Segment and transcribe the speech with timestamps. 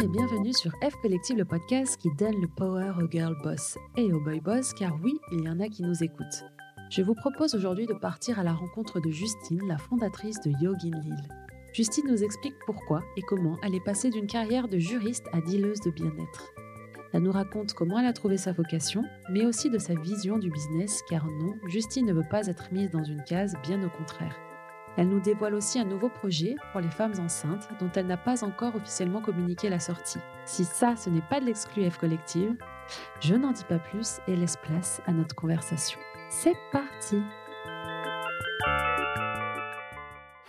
[0.00, 4.12] Et bienvenue sur F Collective, le podcast qui donne le power aux girl boss et
[4.12, 6.44] aux boy boss, car oui, il y en a qui nous écoutent.
[6.88, 11.00] Je vous propose aujourd'hui de partir à la rencontre de Justine, la fondatrice de Yogin
[11.00, 11.28] Lille.
[11.72, 15.80] Justine nous explique pourquoi et comment elle est passée d'une carrière de juriste à dealeuse
[15.80, 16.52] de bien-être.
[17.12, 19.02] Elle nous raconte comment elle a trouvé sa vocation,
[19.32, 22.90] mais aussi de sa vision du business, car non, Justine ne veut pas être mise
[22.92, 24.36] dans une case, bien au contraire.
[24.98, 28.42] Elle nous dévoile aussi un nouveau projet pour les femmes enceintes dont elle n'a pas
[28.42, 30.18] encore officiellement communiqué la sortie.
[30.44, 32.56] Si ça, ce n'est pas de l'exclu F collective,
[33.20, 36.00] je n'en dis pas plus et laisse place à notre conversation.
[36.30, 37.22] C'est parti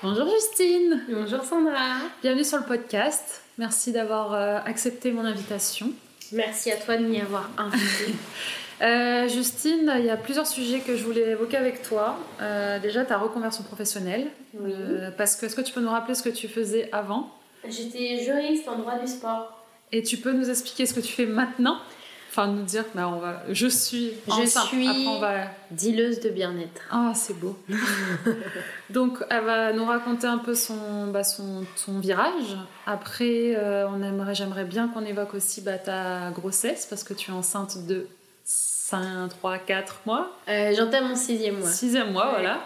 [0.02, 3.44] Bonjour Justine Bonjour Sandra Bienvenue sur le podcast.
[3.60, 5.92] Merci d'avoir euh, accepté mon invitation.
[6.32, 8.14] Merci à toi de m'y avoir invité.
[8.82, 12.18] Euh, Justine, il y a plusieurs sujets que je voulais évoquer avec toi.
[12.42, 14.28] Euh, déjà, ta reconversion professionnelle.
[14.58, 17.30] Euh, parce que, est-ce que tu peux nous rappeler ce que tu faisais avant?
[17.68, 19.66] J'étais juriste en droit du sport.
[19.92, 21.80] Et tu peux nous expliquer ce que tu fais maintenant?
[22.30, 25.46] Enfin, nous dire, bah, on va, je suis Je suis Après, on va...
[25.72, 26.82] dealeuse de bien-être.
[26.92, 27.58] Ah, c'est beau.
[28.92, 32.56] Donc, elle va nous raconter un peu son, bah, son, son virage.
[32.86, 33.58] Après,
[33.92, 37.86] on aimerait, j'aimerais bien qu'on évoque aussi bah, ta grossesse, parce que tu es enceinte
[37.88, 38.08] de
[38.90, 40.32] 5, 3, 4 mois.
[40.48, 41.70] Euh, J'entame mon sixième mois.
[41.70, 42.60] Sixième mois, voilà.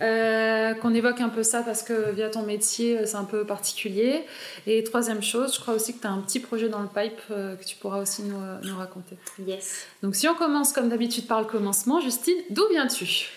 [0.00, 3.44] Euh, qu'on évoque un peu ça parce que via ton métier, euh, c'est un peu
[3.44, 4.24] particulier.
[4.66, 7.20] Et troisième chose, je crois aussi que tu as un petit projet dans le pipe
[7.30, 9.16] euh, que tu pourras aussi nous, nous, raconter.
[9.46, 9.86] Yes.
[10.02, 13.28] Donc si on commence comme d'habitude par le commencement, Justine, d'où viens-tu?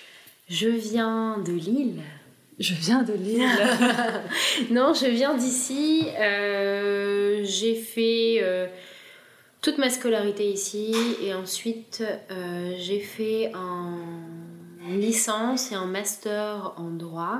[0.49, 2.01] Je viens de Lille.
[2.57, 3.45] Je viens de Lille.
[4.71, 6.07] non, je viens d'ici.
[7.43, 8.69] J'ai fait
[9.61, 12.03] toute ma scolarité ici et ensuite
[12.77, 13.97] j'ai fait un
[14.87, 17.39] licence et un master en droit.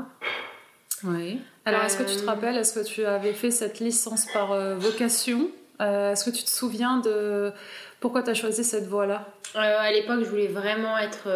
[1.04, 1.40] Oui.
[1.66, 4.52] Alors est-ce que tu te euh, rappelles, est-ce que tu avais fait cette licence par
[4.52, 5.50] euh, vocation?
[5.80, 7.52] Est-ce que tu te souviens de
[8.00, 9.28] pourquoi tu as choisi cette voie-là?
[9.56, 11.28] À l'époque, je voulais vraiment être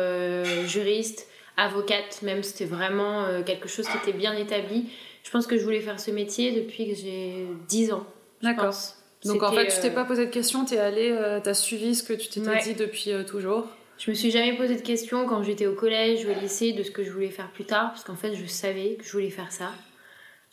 [0.65, 1.27] juriste,
[1.57, 4.89] avocate, même c'était vraiment quelque chose qui était bien établi.
[5.23, 8.05] Je pense que je voulais faire ce métier depuis que j'ai 10 ans.
[8.41, 8.73] D'accord.
[9.25, 11.49] Donc en fait, tu t'es euh, pas posé de questions, tu es allé, euh, tu
[11.49, 13.67] as suivi ce que tu t'étais dit depuis euh, toujours?
[13.99, 16.83] Je me suis jamais posé de questions quand j'étais au collège ou au lycée de
[16.83, 19.29] ce que je voulais faire plus tard, parce qu'en fait, je savais que je voulais
[19.29, 19.71] faire ça.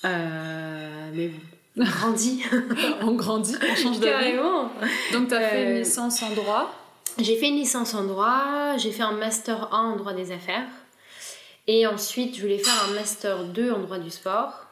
[0.03, 1.41] mais bon.
[1.79, 2.43] On grandit.
[3.03, 4.71] on grandit, on change de Carrément.
[5.13, 6.75] Donc tu as fait une licence en droit
[7.19, 10.69] J'ai fait une licence en droit, j'ai fait un master 1 en droit des affaires.
[11.67, 14.67] Et ensuite, je voulais faire un master 2 en droit du sport.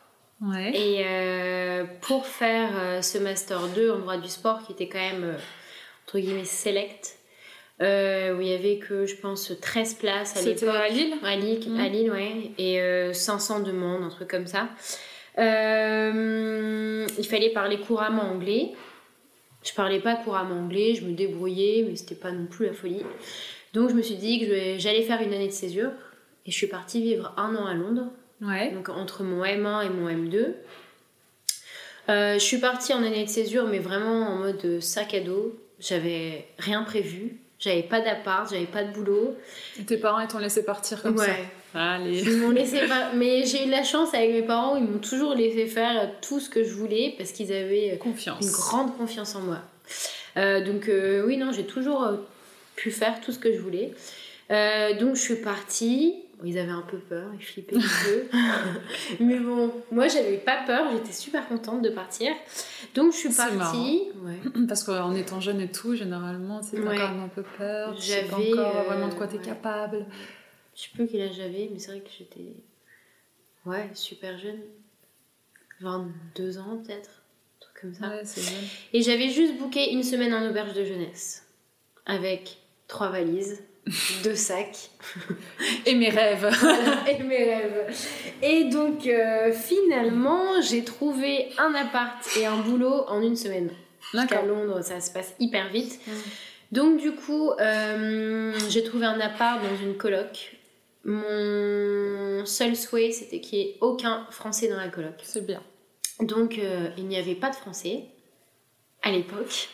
[0.52, 4.98] Et euh, pour faire euh, ce Master 2 en droit du sport, qui était quand
[4.98, 5.38] même, euh,
[6.06, 7.16] entre guillemets, select,
[7.80, 10.58] où il y avait que, je pense, 13 places à l'époque.
[10.58, 12.52] C'était à Lille À Lille, à Lille ouais.
[12.58, 14.68] Et 500 demandes, un truc comme ça.
[15.38, 18.72] il fallait parler couramment anglais.
[19.62, 23.02] Je parlais pas couramment anglais, je me débrouillais, mais c'était pas non plus la folie.
[23.72, 25.90] Donc je me suis dit que j'allais faire une année de césure.
[26.46, 28.10] Et je suis partie vivre un an à Londres
[28.72, 30.54] donc entre mon M1 et mon M2.
[32.10, 35.58] Euh, je suis partie en année de césure, mais vraiment en mode sac à dos.
[35.78, 37.38] J'avais rien prévu.
[37.64, 39.34] J'avais pas d'appart, j'avais pas de boulot.
[39.86, 41.32] tes parents, ils t'ont laissé partir comme ça
[41.74, 42.20] Allez.
[42.22, 42.80] Ils m'ont laissé
[43.14, 46.40] Mais j'ai eu de la chance avec mes parents, ils m'ont toujours laissé faire tout
[46.40, 48.44] ce que je voulais parce qu'ils avaient confiance.
[48.44, 49.60] une grande confiance en moi.
[50.36, 52.06] Euh, donc, euh, oui, non, j'ai toujours
[52.76, 53.94] pu faire tout ce que je voulais.
[55.00, 58.38] donc, je suis partie ils avaient un peu peur, ils flippaient un peu.
[59.24, 62.32] Mais bon, moi j'avais pas peur, j'étais super contente de partir.
[62.94, 64.08] Donc je suis partie.
[64.68, 66.96] Parce qu'en étant jeune et tout, généralement, c'est ouais.
[66.96, 67.94] quand même un peu peur.
[67.94, 70.06] Tu sais pas encore vraiment de quoi tu es capable.
[70.74, 72.54] Je sais plus quel âge j'avais, mais c'est vrai que j'étais.
[73.64, 74.60] Ouais, super jeune.
[75.80, 77.22] 22 ans peut-être.
[77.56, 78.08] Un truc comme ça.
[78.08, 78.22] Ouais.
[78.92, 81.46] Et j'avais juste booké une semaine en auberge de jeunesse.
[82.06, 83.62] Avec trois valises
[84.22, 84.90] deux sacs.
[85.86, 86.50] et mes rêves.
[87.08, 87.94] et mes rêves.
[88.42, 93.70] Et donc, euh, finalement, j'ai trouvé un appart et un boulot en une semaine.
[94.14, 96.00] À Londres, ça se passe hyper vite.
[96.72, 100.56] Donc, du coup, euh, j'ai trouvé un appart dans une coloc.
[101.04, 105.14] Mon seul souhait, c'était qu'il n'y ait aucun Français dans la coloc.
[105.22, 105.62] C'est bien.
[106.20, 108.04] Donc, euh, il n'y avait pas de Français
[109.02, 109.68] à l'époque.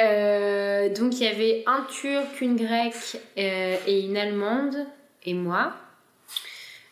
[0.00, 4.86] Euh, donc il y avait un turc, une grecque euh, et une allemande
[5.24, 5.74] et moi.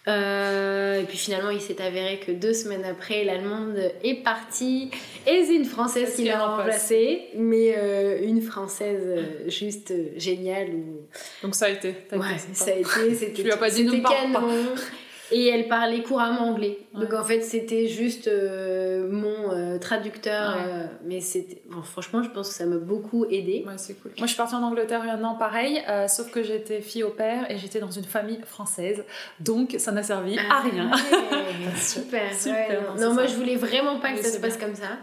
[0.07, 4.91] Euh, et puis finalement, il s'est avéré que deux semaines après, l'allemande est partie
[5.27, 7.75] et c'est une française qui l'a remplacée, mais
[8.23, 10.69] une française juste géniale.
[11.43, 11.95] Donc ça a été.
[12.13, 13.33] Ouais, ça a été.
[13.35, 14.49] Tu lui as pas dit non, canon.
[15.31, 16.79] Et elle parlait couramment anglais.
[16.95, 17.01] Ouais.
[17.01, 20.57] Donc en fait, c'était juste euh, mon euh, traducteur.
[20.57, 20.63] Ouais.
[20.67, 21.63] euh, mais c'était.
[21.69, 23.65] bon, franchement, je pense que ça m'a beaucoup aidé.
[23.67, 24.13] Ouais, c'est cool.
[24.19, 26.43] Moi, je suis partie en Angleterre il y a un an, pareil, euh, sauf que
[26.43, 29.05] j'étais fille au père et j'étais dans une famille française.
[29.41, 30.91] Donc, ça n'a servi à rien.
[30.93, 30.97] Ah
[31.33, 32.35] ouais, super.
[32.35, 33.13] Super, ouais, non.
[33.13, 33.33] moi ça.
[33.33, 34.99] je voulais vraiment pas que ça se passe comme ça.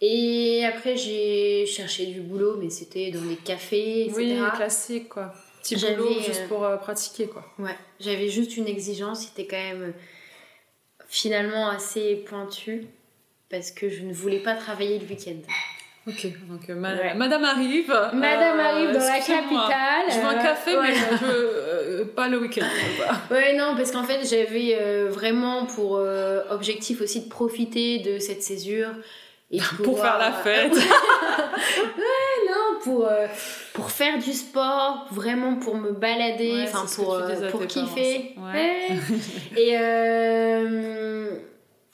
[0.00, 4.16] Et après, j'ai cherché du boulot, mais c'était dans les cafés, etc.
[4.16, 5.32] Oui, classique, quoi.
[5.62, 7.44] Petit J'avais, boulot euh, juste pour euh, pratiquer, quoi.
[7.58, 9.92] Ouais, j'avais juste une exigence, c'était quand même
[11.08, 12.86] finalement assez pointu
[13.50, 15.38] parce que je ne voulais pas travailler le week-end.
[16.06, 17.14] Ok, donc euh, ma- Ouais.
[17.14, 17.88] Madame arrive.
[18.14, 20.06] Madame euh, arrive dans la capitale.
[20.10, 20.88] Je veux un euh, café, ouais.
[20.88, 22.64] mais je veux euh, pas le week-end.
[23.30, 28.18] Ouais, non, parce qu'en fait, j'avais euh, vraiment pour euh, objectif aussi de profiter de
[28.18, 28.88] cette césure.
[29.50, 30.74] Et Pour faire la fête.
[30.74, 30.80] ouais,
[32.82, 33.26] pour, euh,
[33.74, 38.34] pour faire du sport, vraiment pour me balader, enfin pour, euh, pour kiffer.
[38.36, 38.88] Ouais.
[39.56, 41.30] et, euh,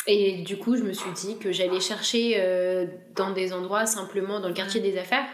[0.07, 2.43] et du coup, je me suis dit que j'allais chercher
[3.15, 5.27] dans des endroits simplement dans le quartier des affaires.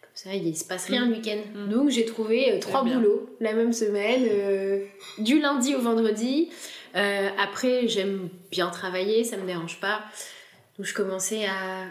[0.00, 1.40] Comme ça, il se passe rien le week-end.
[1.54, 1.68] Mm.
[1.70, 2.98] Donc, j'ai trouvé trois bien.
[2.98, 4.28] boulots la même semaine,
[5.18, 6.50] du lundi au vendredi.
[6.94, 10.00] Après, j'aime bien travailler, ça me dérange pas.
[10.78, 11.86] Donc, je commençais à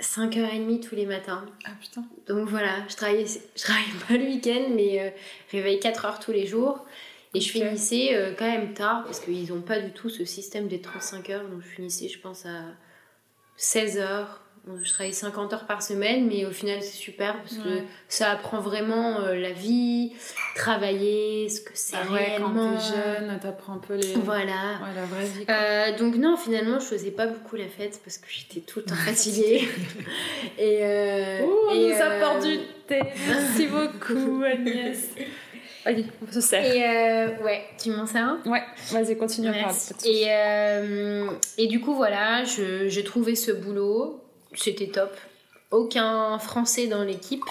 [0.00, 1.44] 5h30 tous les matins.
[1.64, 2.04] Ah putain.
[2.26, 5.10] Donc voilà, je travaillais, je travaillais pas le week-end, mais euh,
[5.50, 6.84] réveil 4 heures tous les jours.
[7.34, 10.68] Et je finissais euh, quand même tard, parce qu'ils n'ont pas du tout ce système
[10.68, 11.48] des 35 heures.
[11.48, 12.64] Donc je finissais, je pense, à
[13.56, 14.28] 16 heures.
[14.28, 14.41] Donc,
[14.84, 18.60] je travaillais 50 heures par semaine, mais au final, c'est super, parce que ça apprend
[18.60, 20.12] vraiment euh, la vie,
[20.54, 22.76] travailler, ce que c'est Ah ouais, quand réellement.
[22.76, 24.14] t'es jeune, t'apprends un peu les...
[24.14, 24.78] Voilà.
[24.80, 25.44] Ouais, la vraie vie.
[25.46, 25.54] quoi.
[25.54, 28.84] Euh, donc non, finalement, je faisais pas beaucoup la fête parce que j'étais tout le
[28.84, 29.68] temps fatiguée.
[30.58, 33.00] et euh, Ouh, on et, nous euh, apporte du thé.
[33.28, 35.08] Merci beaucoup, Agnès.
[35.84, 36.64] Allez, on se sert.
[36.64, 38.40] Et euh, ouais, tu m'en sers un?
[38.46, 38.62] Ouais,
[38.92, 39.76] vas-y, continue à parler.
[40.04, 41.26] Et, euh,
[41.58, 44.21] et du coup, voilà, je- j'ai trouvé ce boulot.
[44.54, 45.16] C'était top.
[45.70, 47.44] Aucun français dans l'équipe,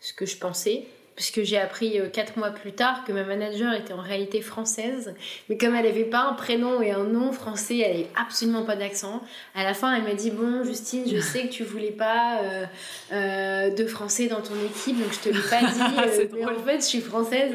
[0.00, 0.84] ce que je pensais.
[1.16, 5.14] Puisque j'ai appris euh, quatre mois plus tard que ma manager était en réalité française.
[5.50, 8.74] Mais comme elle n'avait pas un prénom et un nom français, elle n'avait absolument pas
[8.76, 9.22] d'accent.
[9.54, 12.64] À la fin, elle m'a dit Bon, Justine, je sais que tu voulais pas euh,
[13.12, 15.80] euh, de français dans ton équipe, donc je te l'ai pas dit.
[15.98, 16.56] euh, mais drôle.
[16.56, 17.52] en fait, je suis française.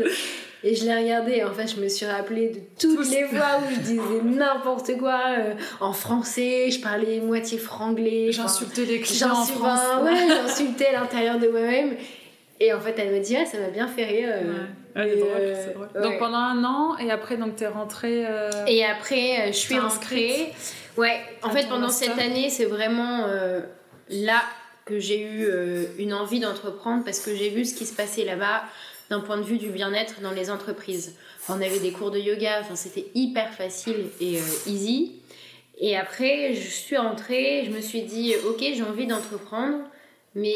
[0.64, 3.12] Et je l'ai regardé et en fait je me suis rappelé de toutes Tous.
[3.12, 8.32] les fois où je disais n'importe quoi euh, en français, je parlais moitié franglais.
[8.32, 9.80] J'insultais les clients en France.
[10.04, 11.96] Ouais, j'insultais l'intérieur de moi-même.
[12.60, 14.30] Et en fait elle me dit ah ça m'a bien fait rire.
[14.32, 14.64] euh.
[14.96, 15.16] Ouais.
[15.18, 15.90] Drôle, euh, drôle.
[15.94, 16.02] ouais.
[16.02, 18.24] Donc pendant un an, et après, donc t'es rentrée.
[18.26, 20.54] euh, Et après euh, je suis rentrée.
[20.98, 22.14] Ouais, en fait pendant master.
[22.16, 23.28] cette année c'est vraiment
[24.10, 24.42] là
[24.86, 25.48] que j'ai eu
[26.00, 28.64] une envie d'entreprendre parce que j'ai vu ce qui se passait là-bas
[29.10, 31.16] d'un point de vue du bien-être dans les entreprises.
[31.50, 35.14] On avait des cours de yoga, enfin c'était hyper facile et euh, easy.
[35.78, 39.80] Et après, je suis rentrée, je me suis dit, ok, j'ai envie d'entreprendre,
[40.34, 40.54] mais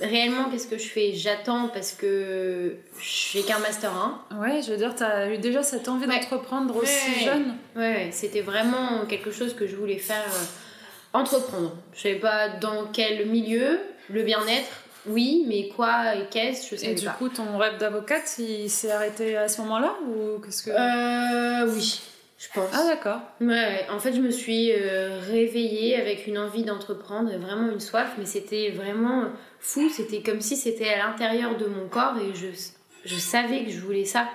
[0.00, 1.12] réellement, qu'est-ce que je fais?
[1.14, 3.92] J'attends parce que j'ai qu'un master
[4.30, 4.36] 1.
[4.40, 6.18] Ouais, je veux dire, t'as eu déjà cette envie Ouais.
[6.18, 7.24] d'entreprendre aussi Ouais.
[7.24, 7.54] jeune.
[7.76, 11.74] Ouais, ouais, c'était vraiment quelque chose que je voulais faire euh, entreprendre.
[11.94, 13.78] Je savais pas dans quel milieu,
[14.10, 14.68] le bien-être,
[15.08, 17.12] oui, mais quoi et qu'est-ce, je savais Et du pas.
[17.12, 22.00] coup, ton rêve d'avocate, il s'est arrêté à ce moment-là ou qu'est-ce que Euh, oui,
[22.38, 22.68] je pense.
[22.72, 23.20] Ah d'accord.
[23.40, 27.70] Ouais, ouais, en fait, je me suis euh, réveillée avec une envie d'entreprendre, et vraiment
[27.70, 29.24] une soif, mais c'était vraiment
[29.60, 29.88] fou.
[29.88, 32.46] C'était comme si c'était à l'intérieur de mon corps et je,
[33.04, 34.28] je savais que je voulais ça.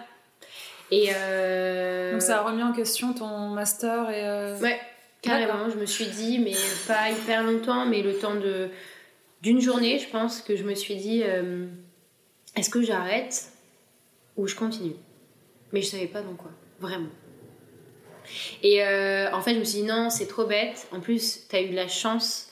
[0.93, 4.27] Et euh, Donc ça a remis en question ton master et.
[4.27, 4.77] euh, Ouais,
[5.21, 5.69] carrément.
[5.69, 6.51] Je me suis dit, mais
[6.87, 8.67] pas hyper longtemps, mais le temps de
[9.41, 11.65] d'une journée, je pense que je me suis dit, euh,
[12.55, 13.45] est-ce que j'arrête
[14.37, 14.95] ou je continue?
[15.73, 17.09] Mais je savais pas dans quoi, vraiment.
[18.61, 20.87] Et euh, en fait, je me suis dit, non, c'est trop bête.
[20.91, 22.49] En plus, tu as eu de la chance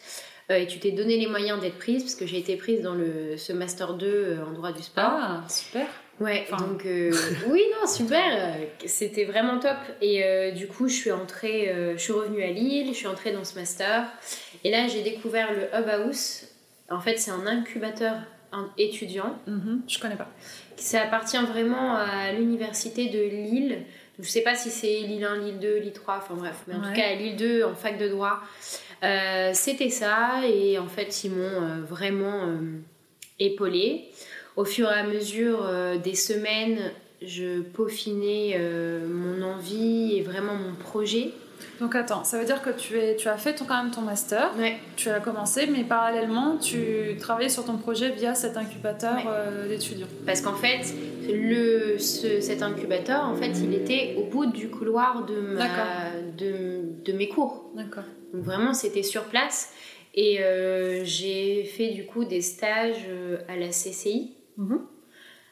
[0.49, 2.95] euh, et tu t'es donné les moyens d'être prise, parce que j'ai été prise dans
[2.95, 5.03] le, ce Master 2 euh, en droit du sport.
[5.11, 5.85] Ah super.
[6.19, 6.67] Ouais, Enfin.
[6.67, 7.13] donc euh,
[7.47, 9.77] oui, non, super, c'était vraiment top.
[10.01, 13.07] Et euh, du coup, je suis entrée, euh, je suis revenue à Lille, je suis
[13.07, 14.05] entrée dans ce master.
[14.65, 16.45] Et là, j'ai découvert le Hub House.
[16.91, 18.15] En fait, c'est un incubateur
[18.77, 19.37] étudiant.
[19.47, 20.27] Mhm, Je connais pas.
[20.75, 23.79] Ça appartient vraiment à l'université de Lille.
[24.19, 26.79] Je sais pas si c'est Lille 1, Lille 2, Lille 3, enfin bref, mais en
[26.81, 26.87] Ouais.
[26.89, 28.41] tout cas à Lille 2 en fac de droit.
[29.03, 32.57] Euh, C'était ça, et en fait, ils m'ont euh, vraiment euh,
[33.39, 34.05] épaulée.
[34.57, 36.91] Au fur et à mesure euh, des semaines,
[37.21, 38.57] je peaufinais
[39.07, 41.31] mon envie et vraiment mon projet.
[41.79, 44.01] Donc attends, ça veut dire que tu, es, tu as fait ton, quand même ton
[44.01, 44.77] master, Ouais.
[44.97, 49.23] tu as commencé, mais parallèlement, tu travaillais sur ton projet via cet incubateur Ouais.
[49.27, 50.07] euh, d'étudiants.
[50.25, 50.81] Parce qu'en fait,
[51.31, 55.85] le, ce- cet incubateur, en fait, il était au bout du couloir de, ma, D'accord.
[56.37, 57.71] de, de mes cours.
[57.75, 58.03] D'accord.
[58.33, 59.71] Donc vraiment, c'était sur place.
[60.15, 64.79] Et euh, j'ai fait du coup des stages euh, à la CCI Mhm.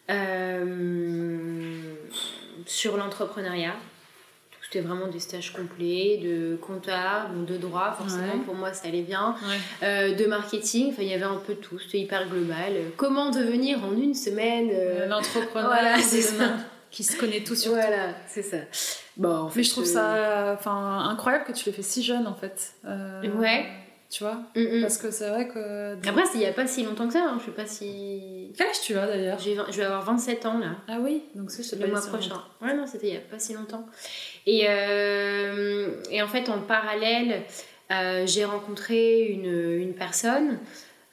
[0.09, 1.93] euh,
[2.65, 3.75] sur l'entrepreneuriat.
[4.69, 8.39] C'était vraiment des stages complets de compta, donc de droit, forcément Ouais.
[8.45, 9.57] pour moi ça allait bien, Ouais.
[9.87, 12.73] Euh, de marketing, enfin il y avait un peu de tout, c'était hyper global.
[12.73, 16.57] Euh, Comment devenir en une semaine euh, L'entrepreneur voilà, c'est demain
[16.91, 17.71] qui se connaît tout sur.
[17.71, 18.57] Voilà, c'est ça.
[19.15, 22.03] Bon, en fait, Mais je trouve euh, ça enfin, incroyable que tu l'aies fait si
[22.03, 22.73] jeune en fait.
[22.85, 23.65] Euh, Ouais.
[24.09, 24.81] Tu vois mm, mm.
[24.81, 25.95] Parce que c'est vrai que.
[26.07, 27.37] Après, il n'y a pas si longtemps que ça, hein.
[27.39, 28.51] je sais pas si.
[28.57, 30.77] Quel âge tu as d'ailleurs Je vais avoir 27 ans là.
[30.87, 32.41] Ah oui, donc c'est le mois prochain.
[32.61, 33.85] Ouais, non, c'était il n'y a pas si longtemps.
[34.45, 37.43] Et, euh, et en fait, en parallèle,
[37.91, 40.59] euh, j'ai rencontré une, une personne,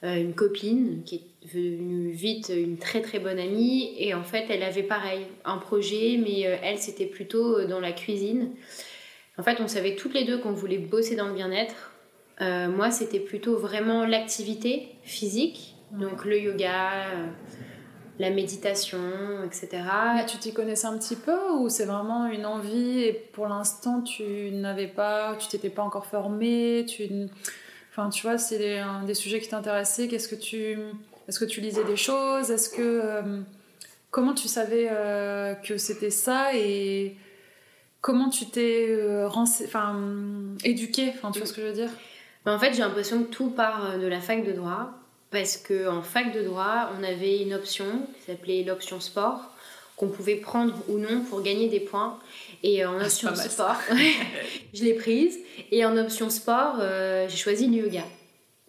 [0.03, 3.93] euh, une copine, qui est devenue vite une très très bonne amie.
[3.97, 8.51] Et en fait, elle avait pareil, un projet, mais elle, c'était plutôt dans la cuisine.
[9.37, 11.91] En fait, on savait toutes les deux qu'on voulait bosser dans le bien-être.
[12.41, 17.27] Euh, moi, c'était plutôt vraiment l'activité physique, donc le yoga, euh,
[18.19, 18.99] la méditation,
[19.45, 19.69] etc.
[20.15, 24.01] Mais tu t'y connaissais un petit peu ou c'est vraiment une envie et pour l'instant
[24.01, 27.07] tu n'avais pas, tu t'étais pas encore formé, tu,
[27.91, 30.07] enfin tu vois c'est des, un- des sujets qui t'intéressaient.
[30.07, 30.77] Qu'est-ce que tu,
[31.27, 33.41] est-ce que tu lisais des choses, est-ce que euh,
[34.11, 34.89] comment tu savais
[35.63, 37.15] que c'était ça et
[38.01, 39.99] comment tu t'es enfin
[40.63, 41.89] éduqué, enfin tu vois ce que je veux dire?
[42.45, 44.91] Mais en fait, j'ai l'impression que tout part euh, de la fac de droit.
[45.31, 47.85] Parce qu'en fac de droit, on avait une option
[48.15, 49.41] qui s'appelait l'option sport,
[49.97, 52.19] qu'on pouvait prendre ou non pour gagner des points.
[52.63, 53.75] Et en Ah, option sport,
[54.73, 55.37] je l'ai prise.
[55.71, 58.03] Et en option sport, euh, j'ai choisi le yoga.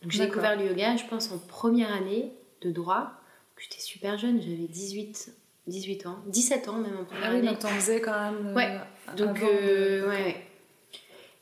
[0.03, 3.13] Donc j'ai découvert le yoga, je pense, en première année de droit.
[3.59, 5.31] J'étais super jeune, j'avais 18,
[5.67, 7.49] 18 ans, 17 ans même en première Ah oui, année.
[7.49, 8.49] donc t'en faisais quand même.
[8.49, 8.79] euh, Ouais,
[9.17, 10.47] Donc, euh, ouais, ouais.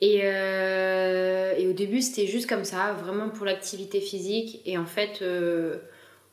[0.04, 4.60] Et, euh, et au début, c'était juste comme ça, vraiment pour l'activité physique.
[4.66, 5.78] Et en fait, euh,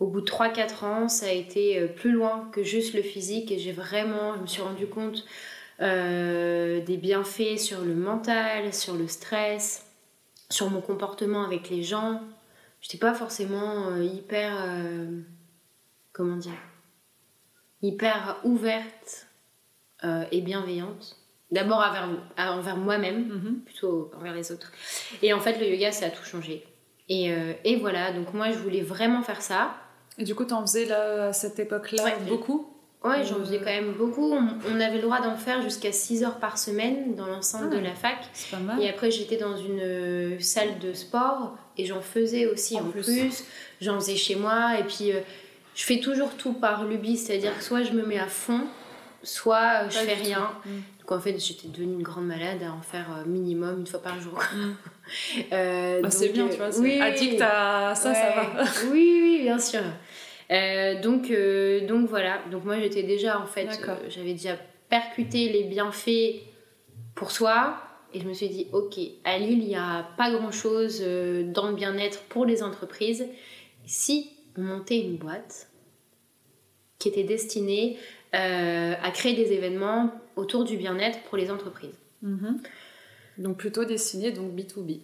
[0.02, 3.50] au bout de 3-4 ans, ça a été euh, plus loin que juste le physique.
[3.50, 5.24] Et j'ai vraiment, je me suis rendu compte
[5.80, 9.86] des bienfaits sur le mental, sur le stress,
[10.50, 12.22] sur mon comportement avec les gens.
[12.82, 14.64] J'étais pas forcément hyper.
[16.12, 16.60] comment dire
[17.82, 19.26] Hyper ouverte
[20.04, 21.21] et bienveillante.
[21.52, 23.60] D'abord envers, envers moi-même, Mhm.
[23.66, 24.72] plutôt envers les autres.
[25.22, 26.66] Et en fait, le yoga, ça a tout changé.
[27.10, 29.74] Et, euh, et voilà, donc moi, je voulais vraiment faire ça.
[30.18, 32.16] Et du coup, t'en faisais là, à cette époque-là Ouais.
[32.28, 32.68] beaucoup
[33.04, 33.40] Ouais, j'en Euh.
[33.44, 34.32] faisais quand même beaucoup.
[34.32, 37.76] On, on avait le droit d'en faire jusqu'à 6 heures par semaine dans l'enceinte Ah.
[37.76, 38.18] de la fac.
[38.32, 38.80] C'est pas mal.
[38.80, 42.84] Et après, j'étais dans une euh, salle de sport et j'en faisais aussi En en,
[42.92, 43.04] plus.
[43.08, 43.44] plus.
[43.82, 45.20] J'en faisais chez moi et puis euh,
[45.74, 48.62] je fais toujours tout par lubie, c'est-à-dire que soit je me mets à fond,
[49.24, 50.52] soit euh, je fais rien.
[50.64, 50.70] tout.
[51.12, 51.14] Mm.
[51.14, 54.02] Donc en fait, j'étais devenue une grande malade à en faire euh, minimum une fois
[54.02, 54.40] par jour.
[54.56, 54.72] Mm.
[55.52, 56.70] Euh, Bah, c'est bien, tu vois.
[56.80, 58.64] oui, addict à ça, ça va.
[58.92, 59.82] oui, oui, bien sûr.
[60.52, 62.40] Euh, donc, euh, donc voilà.
[62.50, 63.68] Donc moi j'étais déjà en fait,
[64.08, 64.56] j'avais déjà
[64.88, 66.44] percuté les bienfaits
[67.14, 67.76] pour soi
[68.14, 71.68] et je me suis dit ok, à Lille il n'y a pas grand chose dans
[71.68, 73.28] le bien-être pour les entreprises.
[73.86, 75.68] Si on montait une boîte
[77.00, 77.98] qui était destinée
[78.34, 81.96] euh, à créer des événements autour du bien-être pour les entreprises.
[82.22, 82.60] Mhm.
[83.38, 85.00] Donc plutôt dessiné, donc B2B.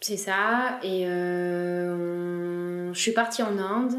[0.00, 0.78] C'est ça.
[0.82, 3.94] Et euh, je suis partie en Inde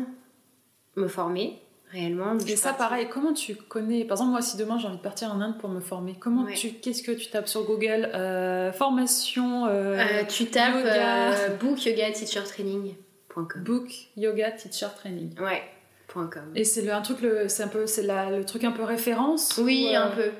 [0.95, 1.60] me former
[1.91, 2.38] réellement.
[2.39, 5.01] Et ça, partie- pareil, comment tu connais Par exemple, moi, si demain j'ai envie de
[5.01, 6.53] partir en Inde pour me former, comment Ouais.
[6.53, 11.31] tu, qu'est-ce que tu tapes sur Google Euh, Formation, euh, Euh, tu tapes yoga.
[11.34, 13.63] euh, book yoga teacher training.com.
[13.63, 15.31] book, yoga, teacher training.
[15.39, 15.62] Ouais.
[16.07, 16.43] point .com.
[16.55, 18.84] Et c'est le, un truc, le, c'est un peu, c'est la- le truc un peu
[18.84, 19.57] référence.
[19.57, 20.31] Oui, ou, euh, un peu.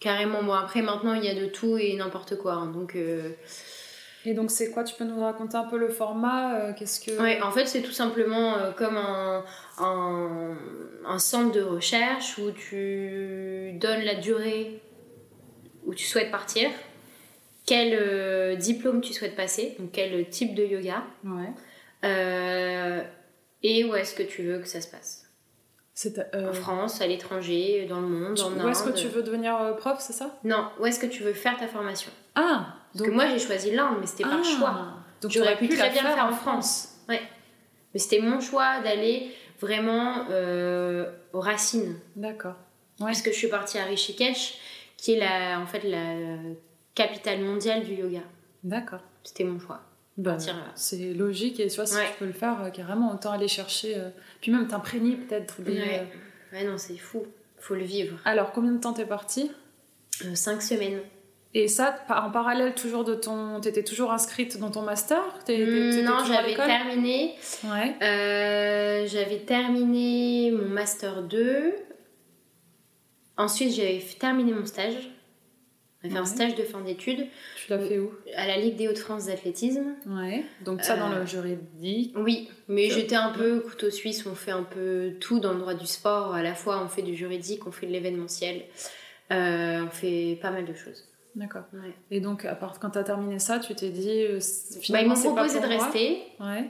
[0.00, 0.42] Carrément.
[0.42, 2.54] Bon après maintenant il y a de tout et n'importe quoi.
[2.54, 3.30] hein, donc euh,
[4.24, 4.82] Et donc c'est quoi?
[4.84, 7.82] Tu peux nous raconter un peu le format euh, Qu'est-ce que Ouais, en fait, c'est
[7.82, 9.44] tout simplement euh, comme un,
[9.78, 10.56] un,
[11.06, 14.80] un centre de recherche où tu donnes la durée
[15.86, 16.68] où tu souhaites partir,
[17.66, 21.52] quel diplôme tu souhaites passer, donc quel type de yoga, Ouais.
[23.62, 25.19] et où est-ce que tu veux que ça se passe.
[26.34, 28.64] Euh, En France, à l'étranger, dans le monde, tu- en Inde.
[28.64, 30.38] où est-ce que tu veux devenir euh, prof, c'est ça?
[30.44, 32.10] Non, où est-ce que tu veux faire ta formation?
[32.34, 34.84] Ah, Parce que moi, j'ai choisi l'Inde, mais c'était par Ah, choix.
[35.20, 36.96] Donc J'aurais pu très bien le faire en France.
[37.08, 37.20] Ouais.
[37.92, 41.98] Mais c'était mon choix d'aller vraiment euh, aux racines.
[42.16, 42.54] D'accord.
[42.98, 44.54] Parce que je suis partie à Rishikesh,
[44.96, 46.14] qui est la, en fait la
[46.94, 48.20] capitale mondiale du yoga.
[48.62, 49.00] D'accord.
[49.24, 49.80] C'était mon choix.
[50.22, 50.52] Bah, là.
[50.74, 52.06] c'est logique et tu vois, si Ouais.
[52.12, 53.96] tu peux le faire, euh, carrément, autant aller chercher.
[53.96, 54.10] euh,
[54.40, 55.72] Puis même t'imprégner peut-être des.
[55.72, 56.00] Ouais.
[56.52, 57.24] euh, Ouais, non, c'est fou.
[57.58, 58.18] Faut le vivre.
[58.24, 59.50] Alors, combien de temps t'es partie?
[60.24, 61.00] Euh, cinq semaines.
[61.54, 63.60] Et ça, en parallèle toujours de ton.
[63.60, 65.18] T'étais toujours inscrite dans ton master?
[65.18, 67.34] Hum, t'étais non, j'avais terminé.
[67.64, 67.96] Ouais.
[68.02, 71.74] Euh, j'avais terminé mon master 2.
[73.36, 75.10] Ensuite, j'avais terminé mon stage.
[76.02, 77.26] J'avais fait un stage de fin d'études
[77.56, 79.94] Tu l'as fait où à la Ligue des Hauts-de-France d'athlétisme.
[80.06, 80.44] Ouais.
[80.64, 82.14] Donc, ça dans Euh, le juridique.
[82.16, 85.74] Oui, mais j'étais un peu couteau suisse, on fait un peu tout dans le droit
[85.74, 86.34] du sport.
[86.34, 88.62] À la fois, on fait du juridique, on fait de l'événementiel,
[89.32, 91.04] euh, on fait pas mal de choses.
[91.36, 91.62] D'accord.
[91.74, 91.92] Ouais.
[92.10, 94.24] Et donc, à part quand t'as terminé ça, tu t'es dit.
[94.24, 94.40] euh,
[94.88, 95.84] Bah, ils m'ont pas proposé de moi.
[95.84, 96.64] rester, Ouais.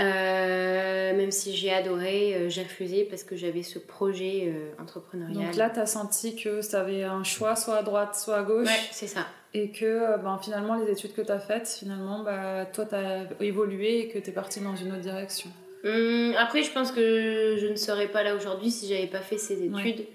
[0.00, 5.46] Euh, même si j'ai adoré, euh, j'ai refusé parce que j'avais ce projet euh, entrepreneurial.
[5.46, 8.66] Donc là, t'as senti que t'avais un choix, soit à droite, soit à gauche.
[8.66, 9.26] ouais, c'est ça.
[9.52, 14.08] Et que ben, finalement, les études que t'as faites, finalement, bah, toi, t'as évolué et
[14.08, 15.48] que t'es parti dans une autre direction.
[15.84, 19.38] Hum, après, je pense que je ne serais pas là aujourd'hui si j'avais pas fait
[19.38, 19.74] ces études.
[19.74, 20.08] Ouais.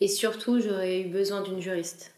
[0.00, 2.12] Et surtout, j'aurais eu besoin d'une juriste.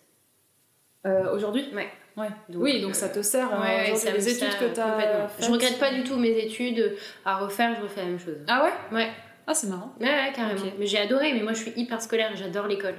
[1.05, 1.67] Aujourd'hui?
[1.75, 1.91] Ouais.
[2.17, 2.29] Ouais.
[2.49, 4.67] Donc, oui, donc euh, ça te sert hein, Ouais, ça me les études sert que
[4.67, 5.29] t'as complètement.
[5.29, 5.47] faites.
[5.47, 8.37] Je regrette pas du tout mes études à refaire, je refais la même chose.
[8.47, 8.97] Ah ouais?
[8.97, 9.09] Ouais,
[9.47, 9.93] Ah, c'est marrant.
[10.01, 10.61] ouais, ouais, carrément.
[10.79, 12.95] Mais j'ai adoré, mais moi je suis hyper scolaire, j'adore l'école.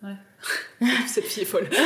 [1.08, 1.68] Cette fille est folle.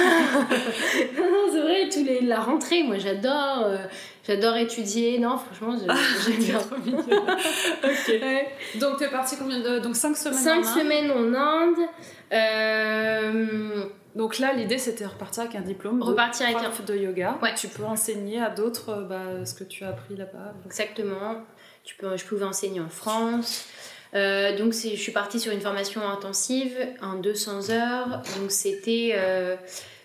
[1.17, 3.79] non, non, c'est vrai, tous les, la rentrée, moi j'adore, euh,
[4.27, 5.19] j'adore étudier.
[5.19, 6.59] Non, franchement, je- j'aime bien.
[7.85, 8.09] ok.
[8.09, 8.49] Ouais.
[8.79, 9.79] Donc, t'es parti combien de.
[9.79, 10.79] Donc, 5 semaines Cinq en Inde?
[10.79, 11.89] semaines en Inde.
[12.33, 13.85] Euh,
[14.15, 15.99] Donc là, l'idée, c'était repartir avec un diplôme.
[15.99, 17.39] de Repartir avec prof de yoga.
[17.43, 17.55] Ouais.
[17.55, 20.55] Tu peux enseigner à d'autres euh, bah, ce que tu as appris là-bas.
[20.67, 21.43] Exactement.
[21.85, 23.67] Tu peux, je pouvais enseigner en France.
[24.15, 28.23] Euh, donc je suis partie sur une formation intensive en 200 heures.
[28.39, 29.57] Donc c'était euh,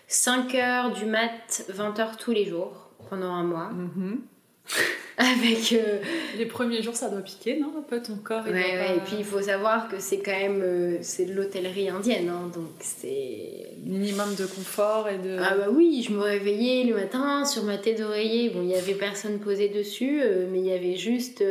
[0.06, 3.70] 5 heures du mat, 20 heures tous les jours pendant un mois.
[3.70, 4.22] Mhm.
[5.20, 5.98] Avec euh,
[6.36, 8.44] Les premiers jours, ça doit piquer, non Un peu ton corps.
[8.44, 11.32] ouais, ouais, pas- et puis il faut savoir que c'est quand même euh, c'est de
[11.34, 15.36] l'hôtellerie indienne, hein, donc c'est Minimum de confort et de.
[15.40, 18.50] Ah bah oui, je me réveillais le matin sur ma tête d'oreiller.
[18.50, 21.42] Bon, il y avait personne posé dessus, euh, mais il y avait juste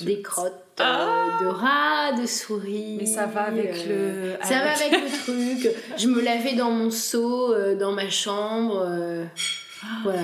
[0.00, 2.96] des crottes Ah de rats, de souris.
[3.00, 4.32] Mais ça va avec le.
[4.42, 5.74] Ça va avec le truc.
[5.98, 8.82] Je me lavais dans mon seau, dans ma chambre.
[8.88, 9.24] euh,
[10.04, 10.20] voilà.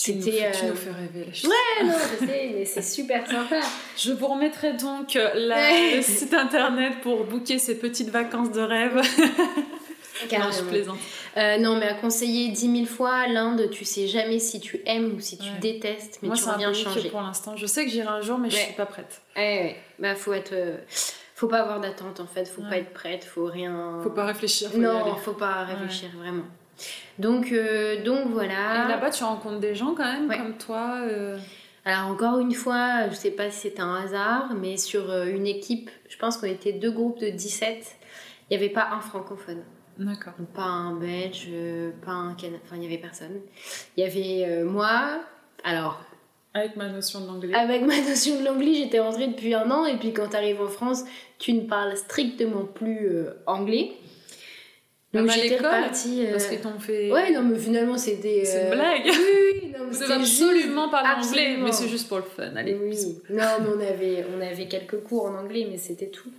[0.00, 0.50] C'était.
[0.52, 1.24] tu euh, nous fais rêver.
[1.26, 3.60] là, je- Ouais, non, je sais, mais c'est super sympa.
[3.96, 8.60] Je vous remettrai donc euh, la- le site internet pour booker ces petites vacances de
[8.60, 8.94] rêve.
[8.96, 9.02] non,
[10.22, 10.68] je Carrément.
[10.70, 10.98] plaisante.
[11.36, 15.14] Euh, non, mais à conseiller dix mille fois, l'Inde, tu sais jamais si tu aimes
[15.16, 15.58] ou si tu Ouais.
[15.60, 17.08] détestes, mais Moi, tu reviens changer.
[17.10, 17.56] pour l'instant.
[17.56, 18.62] Je sais que j'irai un jour, mais je Ouais.
[18.62, 19.20] suis pas prête.
[19.36, 19.76] Ouais, ouais.
[19.98, 20.52] Bah, faut être.
[20.52, 20.76] euh,
[21.34, 22.68] Faut pas avoir d'attente en fait, faut Ouais.
[22.70, 23.98] pas être prête, faut rien.
[24.02, 24.70] Faut pas réfléchir.
[24.70, 25.12] Faut y Non, aller.
[25.24, 26.42] faut pas réfléchir vraiment.
[27.18, 28.84] Donc, euh, donc voilà.
[28.84, 30.36] Et là-bas, tu rencontres des gens quand même Ouais.
[30.36, 30.98] comme toi.
[31.02, 31.38] euh,
[31.84, 35.46] Alors encore une fois, je sais pas si c'est un hasard, mais sur euh, une
[35.46, 37.96] équipe, je pense qu'on était deux groupes de 17,
[38.50, 39.62] il n'y avait pas un francophone.
[39.98, 40.34] D'accord.
[40.54, 41.48] Pas un belge,
[42.06, 43.40] pas un canadien, enfin il n'y avait personne.
[43.96, 45.20] Il y avait euh, moi,
[45.64, 46.00] alors
[46.54, 47.52] Avec ma notion de l'anglais.
[47.54, 50.60] avec ma notion de l'anglais, j'étais rentrée depuis un an, et puis quand tu arrives
[50.62, 51.02] en France,
[51.40, 53.10] tu ne parles strictement plus
[53.46, 53.90] anglais.
[55.14, 56.26] Donc Même à l'école, repartie...
[56.26, 57.10] euh, Parce qu'ils t'ont fait.
[57.10, 58.44] Ouais, non mais finalement c'était...
[58.44, 59.02] C'est une euh, blague.
[59.06, 59.12] Oui,
[59.62, 62.54] oui, non, mais Vous absolument parler anglais, mais c'est juste pour le fun.
[62.56, 63.18] Allez, Oui.
[63.30, 66.30] Non, mais on avait, on avait quelques cours en anglais, mais c'était tout.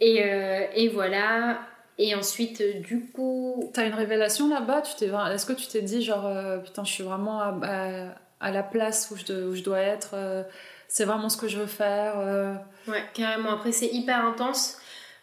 [0.00, 1.60] Et, euh, et voilà.
[1.98, 4.82] Et ensuite, euh, du coup, T'as une révélation là-bas?
[4.82, 5.10] Tu t'es...
[5.32, 8.62] Est-ce que tu t'es dit, genre, euh, putain, je suis vraiment à, à- à la
[8.62, 10.42] place où je, de- où je dois être euh,
[10.88, 12.52] C'est vraiment ce que je veux faire euh,
[12.86, 13.50] ouais, carrément.
[13.50, 14.76] Après, c'est hyper intense.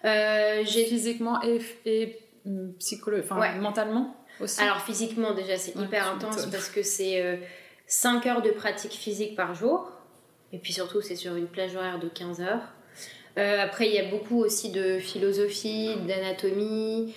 [0.04, 2.18] Euh, j'ai Physiquement et, et
[2.80, 3.56] psycholo- enfin, Ouais.
[3.60, 7.40] mentalement aussi Alors physiquement déjà c'est Ouais, hyper intense parce que c'est
[7.88, 9.92] 5 heures de pratique physique par jour
[10.52, 12.62] et puis surtout c'est sur une plage horaire de 15 heures.
[13.38, 17.16] Euh, après il y a beaucoup aussi de philosophie, d'anatomie,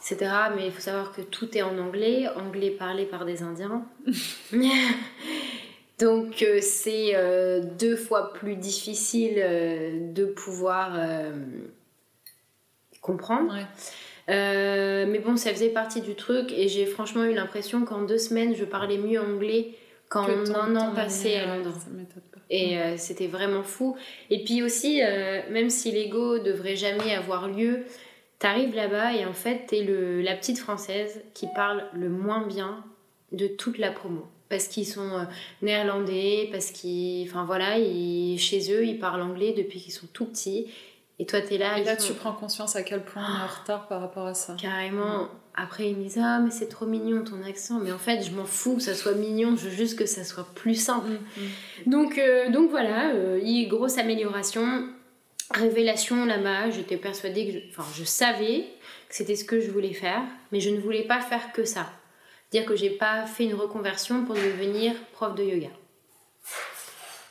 [0.00, 0.30] etc.
[0.56, 3.84] Mais il faut savoir que tout est en anglais, anglais parlé par des Indiens.
[5.98, 11.32] Donc euh, c'est euh, deux fois plus difficile euh, de pouvoir euh,
[13.00, 13.52] comprendre.
[13.54, 13.66] Ouais.
[14.28, 18.18] Euh, mais bon, ça faisait partie du truc et j'ai franchement eu l'impression qu'en deux
[18.18, 19.72] semaines, je parlais mieux anglais
[20.08, 21.78] qu'en un an passé à ouais, Londres.
[22.50, 23.96] Et euh, c'était vraiment fou.
[24.30, 27.80] Et puis aussi, euh, même si l'ego devrait jamais avoir lieu,
[28.38, 32.84] t'arrives là-bas et en fait, t'es le, la petite française qui parle le moins bien
[33.32, 34.26] de toute la promo.
[34.50, 35.24] Parce qu'ils sont euh,
[35.62, 37.26] néerlandais, parce qu'ils.
[37.26, 40.66] Enfin voilà, ils- chez eux, ils parlent anglais depuis qu'ils sont tout petits.
[41.18, 41.78] Et toi, t'es là.
[41.78, 44.34] Et là, tu prends conscience à quel point on est en retard par rapport à
[44.34, 44.56] ça.
[44.60, 45.28] Carrément.
[45.54, 47.78] Après, ils me disent Ah, mais c'est trop mignon ton accent.
[47.78, 50.24] Mais en fait, je m'en fous que ça soit mignon, je veux juste que ça
[50.24, 51.10] soit plus simple.
[51.10, 54.88] Mm, Donc, euh, donc voilà, euh, grosse amélioration.
[55.54, 57.52] Révélation là-bas, j'étais persuadée que.
[57.52, 58.64] Je, enfin, je savais
[59.08, 61.86] que c'était ce que je voulais faire, mais je ne voulais pas faire que ça.
[62.50, 65.68] Dire que j'ai pas fait une reconversion pour devenir prof de yoga.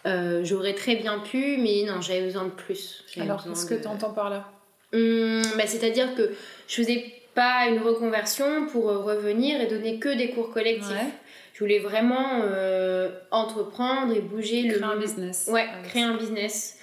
[0.06, 3.04] Euh, J'aurais très bien pu, mais non, j'avais besoin de plus.
[3.20, 4.50] Alors, qu'est-ce que tu entends par là?
[4.94, 6.32] Hum, bah, C'est-à-dire que
[6.68, 10.90] je faisais pas une reconversion pour euh, revenir et donner que des cours collectifs.
[10.92, 11.14] Ouais.
[11.54, 15.50] Je voulais vraiment euh, entreprendre et bouger le Créer un business.
[15.52, 16.78] Ouais, avec créer un business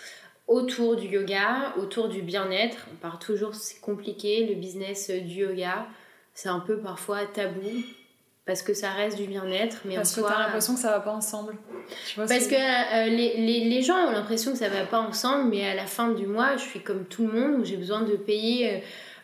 [0.47, 2.87] autour du yoga, autour du bien-être.
[2.93, 5.87] On part toujours, c'est compliqué, le business du yoga.
[6.33, 7.61] C'est un peu parfois tabou
[8.49, 10.91] parce que ça reste du bien-être, mais Parce en que soi, t'as l'impression que ça
[10.91, 11.55] va pas ensemble.
[12.09, 14.99] Tu vois, parce que euh, les, les, les gens ont l'impression que ça va pas
[14.99, 17.77] ensemble, mais à la fin du mois, je suis comme tout le monde où j'ai
[17.77, 18.79] besoin de payer euh,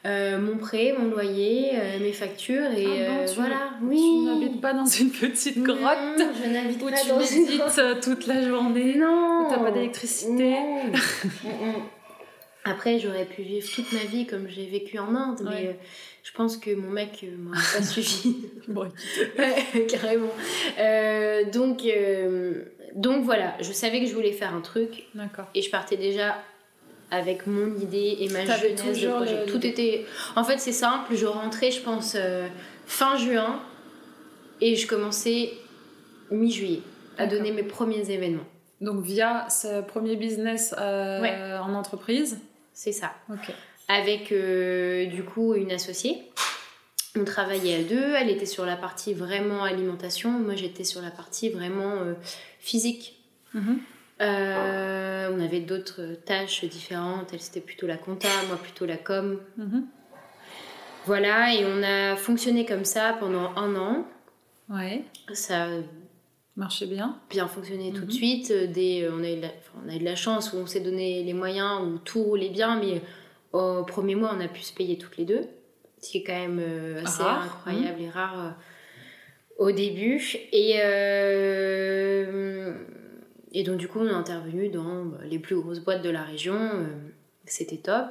[0.06, 3.56] euh, mon prêt, mon loyer, euh, mes factures et Ah tu- voilà.
[3.80, 4.24] Tu Oui.
[4.26, 5.80] n'habites pas dans une petite grotte
[6.18, 9.46] Non, je n'habite où pas tu dans médites toute la journée, Non.
[9.46, 10.56] où t'as pas d'électricité.
[12.64, 15.72] Après, j'aurais pu vivre toute ma vie comme j'ai vécu en Inde, mais euh,
[16.22, 18.46] je pense que mon mec euh, m'aurait pas suffi.
[18.68, 18.88] Bon,
[19.38, 20.30] Ouais, carrément.
[20.78, 22.62] Euh, donc, euh,
[22.94, 25.44] donc voilà, je savais que je voulais faire un truc D'accord.
[25.54, 26.36] et je partais déjà
[27.10, 29.44] avec mon idée et ma jeunesse de projet.
[29.44, 30.06] le- Tout était.
[30.34, 31.14] En fait, c'est simple.
[31.14, 32.16] Je rentrais, je pense,
[32.86, 33.60] fin juin
[34.62, 35.52] et je commençais
[36.30, 36.80] mi-juillet
[37.18, 38.46] à donner mes premiers événements.
[38.80, 41.34] Donc, via ce premier business euh, Ouais.
[41.62, 42.38] en entreprise.
[42.74, 43.14] C'est ça.
[43.88, 46.30] Avec euh, du coup une associée.
[47.16, 51.12] On travaillait à deux, elle était sur la partie vraiment alimentation, moi j'étais sur la
[51.12, 52.14] partie vraiment euh,
[52.58, 53.22] physique.
[53.54, 53.78] Mhm.
[54.20, 59.40] Euh, on avait d'autres tâches différentes, elle c'était plutôt la compta, moi plutôt la com.
[59.56, 59.86] Mhm.
[61.06, 64.06] Voilà, et on a fonctionné comme ça pendant un an.
[64.68, 65.04] Ouais.
[65.32, 65.68] Ça
[66.56, 67.18] Marchait bien.
[67.30, 68.06] bien fonctionné tout Mhm.
[68.06, 68.50] de suite.
[68.52, 70.56] Euh, Des, on, a eu de la, enfin, on a eu de la chance où
[70.56, 73.00] on s'est donné les moyens, où tout roulait bien, mais
[73.52, 75.42] au premier mois, on a pu se payer toutes les deux.
[76.00, 78.50] Ce qui est quand même euh, assez Rare, incroyable et rare euh,
[79.58, 80.20] au début.
[80.52, 82.72] Et, euh,
[83.52, 86.22] et donc, du coup, on est intervenu dans bah, les plus grosses boîtes de la
[86.22, 86.54] région.
[86.56, 86.84] euh,
[87.46, 88.06] C'était top.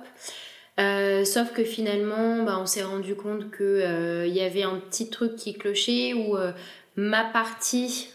[0.79, 5.35] Euh, sauf que finalement, bah, on s'est rendu compte qu'il y avait un petit truc
[5.35, 6.51] qui clochait où euh,
[6.95, 8.09] ma partie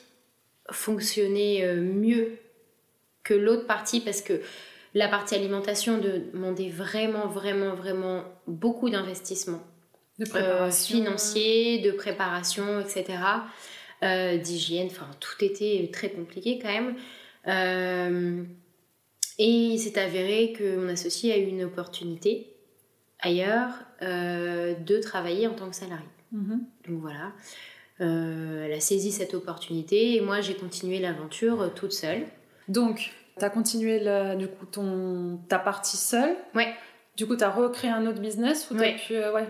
[0.70, 2.38] fonctionnait euh, mieux
[3.24, 4.40] que l'autre partie parce que
[4.94, 9.62] la partie alimentation demandait vraiment, vraiment, vraiment beaucoup d'investissement
[10.18, 13.04] De euh, financier, de préparation, etc.
[14.02, 16.96] euh, d'hygiène, enfin tout était très compliqué quand même.
[17.46, 18.44] Euh,
[19.38, 22.48] et il s'est avéré que mon associé a eu une opportunité
[23.20, 26.06] ailleurs de travailler en tant que salarié.
[26.32, 26.60] Mhm.
[26.88, 27.32] Donc voilà,
[28.00, 32.22] Euh, elle a saisi cette opportunité et moi j'ai continué l'aventure euh, toute seule.
[32.68, 36.36] Donc, tu as continué le- du coup ton, ta partie seule.
[36.54, 36.72] Ouais.
[37.16, 38.96] Du coup, tu as recréé un autre business ou t'as Ouais.
[39.04, 39.14] pu.
[39.16, 39.46] euh, ouais.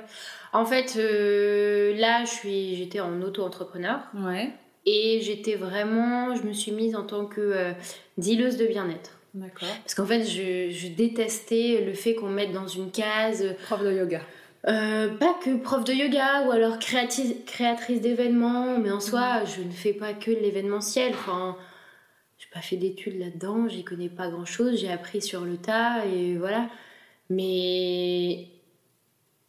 [0.54, 4.50] En fait, euh, là je suis, j'étais en auto-entrepreneur Ouais.
[4.86, 7.72] et j'étais vraiment, je me suis mise en tant que
[8.16, 9.18] dealeuse de bien-être.
[9.34, 9.68] D'accord.
[9.84, 13.82] Parce qu'en fait, je, je détestais le fait qu'on me mette dans une case, Prof
[13.84, 14.22] de yoga.
[14.66, 19.70] Euh, pas que prof de yoga ou alors créatrice d'événements, mais en soi, je ne
[19.70, 21.12] fais pas que l'événementiel.
[21.14, 21.56] Enfin,
[22.38, 26.36] j'ai pas fait d'études là-dedans, j'y connais pas grand-chose, j'ai appris sur le tas et
[26.36, 26.68] voilà.
[27.30, 28.48] Mais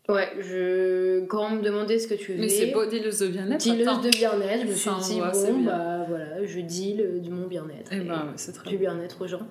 [0.09, 1.25] ouais, je...
[1.25, 3.61] quand on me demandait ce que tu faisais, Mais c'est beau, dealeuse de bien-être.
[3.69, 4.01] attends.
[4.01, 7.89] de bien-être, je me suis dit, c'est bon, bah voilà, je deal de mon bien-être.
[7.91, 8.93] Eh et ben, ouais, c'est très du bien.
[8.95, 9.47] bien-être aux gens.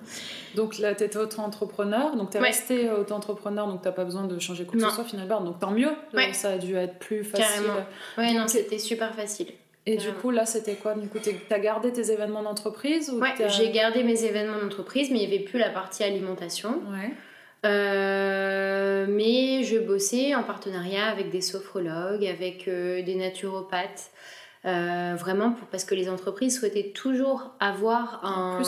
[0.55, 2.47] Donc là, étais auto-entrepreneur, donc tu es Ouais.
[2.47, 5.41] resté auto-entrepreneur, donc tu pas besoin de changer quoi que ce soit finalement.
[5.41, 6.31] Donc tant mieux, Ouais.
[6.33, 7.45] ça a dû être plus facile.
[7.65, 7.85] Carrément.
[8.17, 9.47] Ouais, non, Donc, c'était super facile.
[9.85, 10.93] Et du coup, là, c'était quoi?
[10.93, 14.59] Du coup, tu as gardé tes événements d'entreprise ou Ouais, t'as- j'ai gardé mes événements
[14.61, 16.69] d'entreprise, mais il n'y avait plus la partie alimentation.
[16.91, 17.11] Ouais.
[17.65, 24.11] Euh, mais je bossais en partenariat avec des sophrologues, avec euh, des naturopathes,
[24.65, 28.61] euh, vraiment pour, parce que les entreprises souhaitaient toujours avoir un,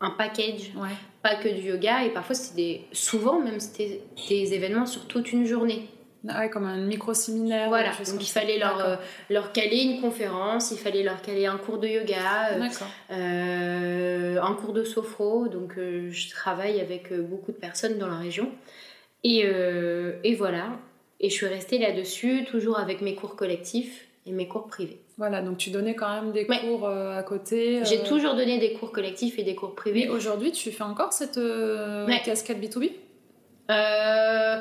[0.00, 0.88] un package, Ouais.
[1.22, 5.46] pas que du yoga, et parfois c'était souvent même c'était des événements sur toute une
[5.46, 5.88] journée.
[6.28, 7.68] Ah ouais, comme un micro-séminaire.
[7.68, 8.96] Voilà, donc il fallait leur, euh,
[9.28, 12.68] leur caler une conférence, il fallait leur caler un cours de yoga, euh,
[13.10, 18.16] euh, un cours de sophro, donc euh, je travaille avec beaucoup de personnes dans la
[18.18, 18.50] région.
[19.22, 19.40] Et,
[20.24, 20.66] et voilà,
[21.20, 25.00] et je suis restée là-dessus, toujours avec mes cours collectifs et mes cours privés.
[25.16, 26.58] Voilà, donc tu donnais quand même des Ouais.
[26.60, 27.80] cours euh, à côté.
[27.84, 30.08] J'ai toujours donné des cours collectifs et des cours Mais privés.
[30.10, 32.20] aujourd'hui, tu fais encore cette euh, Ouais.
[32.24, 32.90] casquette B2B
[33.70, 34.60] Euh,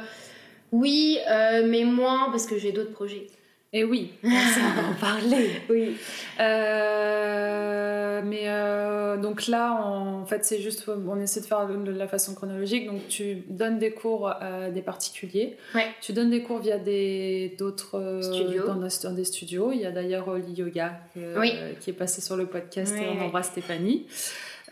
[0.73, 3.27] oui, euh, mais moins parce que j'ai d'autres projets.
[3.75, 5.49] Et oui, on va en parler.
[5.69, 5.95] Oui.
[6.39, 11.91] Euh, mais euh, donc là, on- en fait, c'est juste, on essaie de faire de
[11.91, 12.86] la façon chronologique.
[12.86, 15.57] Donc tu donnes des cours à des particuliers.
[15.75, 15.88] Ouais.
[16.01, 18.67] Tu donnes des cours via des d'autres Studios.
[18.67, 19.71] Dans, des- dans des studios.
[19.73, 20.99] Il y a d'ailleurs Oli Yoga
[21.38, 21.53] Oui.
[21.81, 22.93] qui est passé sur le podcast.
[22.95, 24.05] Et on embrasse Stéphanie.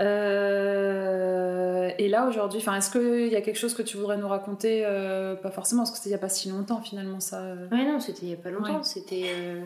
[0.01, 4.27] Euh, et là aujourd'hui, enfin, est-ce qu'il y a quelque chose que tu voudrais nous
[4.27, 7.39] raconter euh, Pas forcément, parce que c'était il n'y a pas si longtemps finalement ça.
[7.41, 7.67] euh.
[7.71, 8.77] Ouais, non, c'était il y a pas longtemps.
[8.77, 8.83] Ouais.
[8.83, 9.61] C'était euh,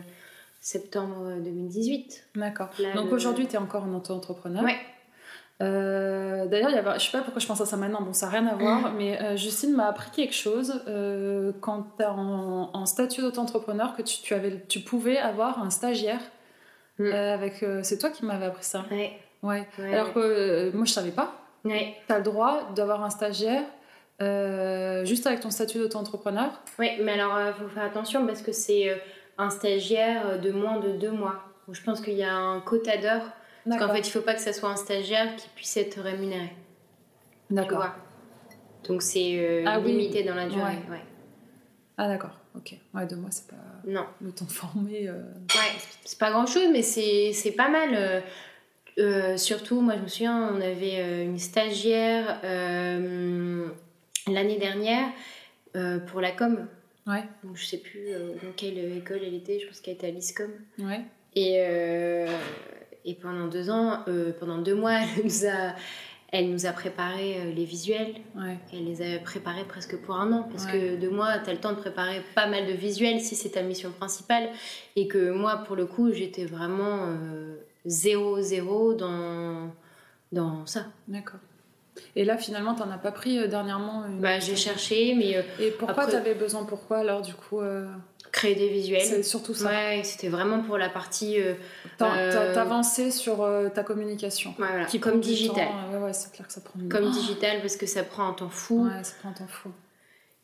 [0.60, 2.24] septembre 2018.
[2.36, 2.68] D'accord.
[2.94, 4.64] Donc le- aujourd'hui, tu es encore en auto-entrepreneur.
[5.62, 8.46] Euh, D'ailleurs, je sais pas pourquoi je pense à ça maintenant, bon, ça n'a rien
[8.46, 10.82] à voir, mais euh, Justine m'a appris quelque chose
[11.62, 15.70] quand tu es en, en statut d'auto-entrepreneur que tu, tu, avais, tu pouvais avoir un
[15.70, 16.20] stagiaire.
[16.98, 17.12] Mm.
[17.12, 18.86] avec, c'est toi qui m'avais appris ça.
[18.90, 19.12] Ouais.
[19.42, 19.66] Ouais.
[19.78, 21.34] Ouais, Alors que euh, moi, je savais pas.
[21.64, 21.96] ouais.
[22.06, 23.62] Tu as le droit d'avoir un stagiaire
[24.22, 26.50] euh, juste avec ton statut d'auto-entrepreneur.
[26.78, 28.96] Ouais, mais alors il faut faire attention parce que c'est euh,
[29.38, 31.42] un stagiaire euh, de moins de deux mois.
[31.66, 33.30] Donc, je pense qu'il y a un quota d'heures.
[33.68, 36.52] Parce qu'en fait, il faut pas que ça soit un stagiaire qui puisse être rémunéré.
[37.50, 37.86] D'accord.
[38.88, 39.88] Donc c'est euh, Ah oui.
[39.92, 40.78] limité dans la durée.
[40.88, 41.02] Ouais.
[41.98, 42.38] Ah d'accord.
[42.54, 42.74] Ok.
[42.94, 44.06] Ouais, deux mois, c'est pas Non.
[44.20, 45.08] le temps de former.
[45.08, 45.20] euh.
[45.54, 45.72] Ouais,
[46.04, 48.22] c'est pas grand chose, mais c'est c'est pas mal.
[48.98, 53.68] Euh, surtout, moi je me souviens, on avait euh, une stagiaire euh,
[54.26, 55.08] l'année dernière
[56.06, 56.66] pour la com.
[57.06, 57.22] Ouais.
[57.44, 58.08] Donc, je sais plus
[58.42, 60.50] dans quelle école elle était, je pense qu'elle était à l'ISCOM.
[60.78, 61.02] Ouais.
[61.34, 61.56] Et,
[63.04, 64.02] et pendant deux ans,
[64.40, 65.74] pendant deux mois, elle nous a,
[66.32, 68.14] elle nous a préparé les visuels.
[68.34, 68.56] Ouais.
[68.72, 70.48] Elle les a préparés presque pour un an.
[70.50, 73.34] Parce que deux mois, tu as le temps de préparer pas mal de visuels si
[73.34, 74.48] c'est ta mission principale.
[74.96, 77.14] Et que moi, pour le coup, j'étais vraiment
[77.86, 79.70] zéro, zéro dans,
[80.32, 80.86] dans ça.
[81.08, 81.40] D'accord.
[82.14, 84.20] Et là, finalement, t'en as pas pris euh, dernièrement une...
[84.20, 87.86] Bah, j'ai cherché, mais euh, Et pourquoi Après- t'avais besoin Pourquoi alors, du coup euh,
[88.32, 89.24] créer des C'est visuels.
[89.24, 89.68] surtout ça.
[89.70, 91.38] Ouais, c'était vraiment pour la partie
[91.98, 94.50] T'avançais sur ta communication.
[94.58, 95.68] ouais, voilà, Qui comme digital.
[95.68, 95.90] temps.
[95.98, 98.32] Ouais, ouais, c'est clair que ça prend du Comme digital, parce que ça prend un
[98.32, 98.84] temps fou.
[98.86, 99.70] Ouais, ça prend un temps fou.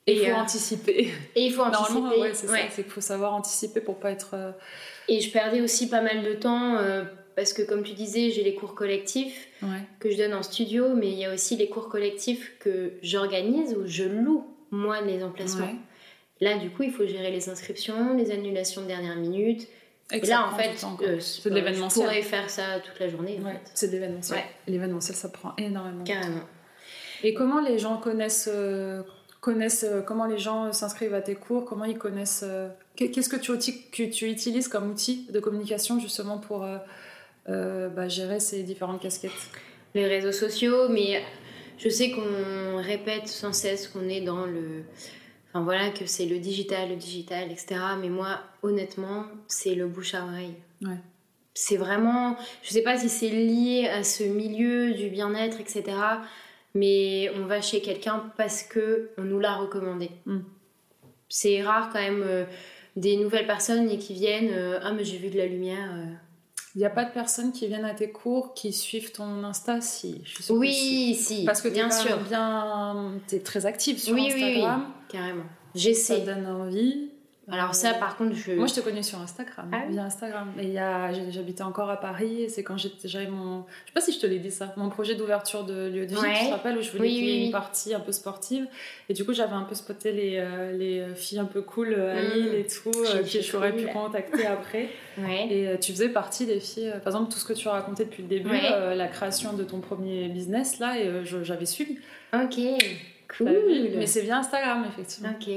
[0.07, 1.12] Et il faut anticiper.
[1.37, 1.92] Et il faut anticiper.
[1.94, 2.55] Normalement, ouais, c'est ça.
[2.70, 4.55] C'est qu'il faut savoir anticiper pour pas être.
[5.09, 6.76] Et je perdais aussi pas mal de temps
[7.37, 9.68] parce que, comme tu disais, j'ai les cours collectifs Ouais.
[10.01, 13.75] que je donne en studio, mais il y a aussi les cours collectifs que j'organise
[13.75, 15.66] ou je loue moi les emplacements.
[15.66, 15.77] Ouais.
[16.40, 19.68] Là, du coup, il faut gérer les inscriptions, les annulations de dernière minute.
[20.12, 22.05] Et Et là, en fait, temps, euh, c'est de euh, l'événementiel.
[22.07, 23.38] Je pourrais faire ça toute la journée.
[23.40, 23.71] en Ouais, fait.
[23.75, 24.40] c'est de l'événementiel.
[24.66, 26.03] L'événementiel, ça prend énormément.
[26.03, 26.12] de temps.
[26.12, 26.42] Carrément.
[27.23, 29.03] Et comment les gens connaissent, euh,
[29.40, 31.64] connaissent euh, comment les gens s'inscrivent à tes cours?
[31.64, 32.45] Comment ils connaissent
[32.97, 36.64] qu'est- Qu'est-ce que tu, outil- que tu utilises comme outil de communication justement pour
[37.46, 39.31] bah, gérer ces différentes casquettes
[39.94, 41.22] Les réseaux sociaux, mais
[41.78, 44.85] je sais qu'on répète sans cesse qu'on est dans le.
[45.48, 47.76] Enfin voilà, que c'est le digital, le digital, etc.
[48.00, 50.55] Mais moi, honnêtement, c'est le bouche à oreille.
[50.81, 50.96] Ouais.
[51.55, 52.37] C'est vraiment.
[52.62, 55.85] Je sais pas si c'est lié à ce milieu du bien-être, etc.
[56.74, 60.11] Mais on va chez quelqu'un parce que on nous l'a recommandé.
[60.24, 60.38] Mm.
[61.28, 62.44] C'est rare quand même euh,
[62.96, 64.52] des nouvelles personnes et qui viennent.
[64.52, 65.90] euh, ah, mais j'ai vu de la lumière.
[65.94, 66.14] euh.
[66.74, 69.80] Il n'y a pas de personnes qui viennent à tes cours qui suivent ton Insta
[69.82, 70.70] Si, je suis sûre que si.
[70.72, 71.44] Oui, si.
[71.44, 72.18] Parce que bien sûr.
[72.28, 74.44] bien, t'es très active sur Oui, oui, oui.
[74.56, 74.87] Instagram.
[75.08, 75.42] Carrément.
[75.44, 76.20] Ça J'essaie.
[76.22, 77.11] donne envie.
[77.50, 78.52] Alors ça, Euh, par contre, je...
[78.52, 80.52] Moi, je te connais sur Instagram, Ah oui via Instagram.
[80.61, 83.92] Et il y a, j'habitais encore à Paris, et c'est quand j'avais mon, je sais
[83.94, 86.38] pas si je te l'ai dit ça, mon projet d'ouverture de lieu de vie, Ouais.
[86.38, 88.66] tu te rappelles, où je voulais Oui, ait oui, une partie un peu sportive.
[89.09, 92.16] Et du coup, j'avais un peu spoté les, euh, les filles un peu cool euh,
[92.16, 92.33] à Mm.
[92.35, 94.88] Lille et tout, euh, que j'aurais pu contacter après.
[95.18, 95.46] Ouais.
[95.50, 97.72] Et euh, tu faisais partie des filles, euh, par exemple, tout ce que tu as
[97.72, 98.61] raconté depuis le début, Ouais.
[98.72, 101.98] euh, la création de ton premier business, là, et euh, j'avais suivi.
[102.33, 102.57] Ok.
[103.37, 103.90] Cool.
[103.97, 105.31] Mais c'est via Instagram, effectivement.
[105.40, 105.49] Ok.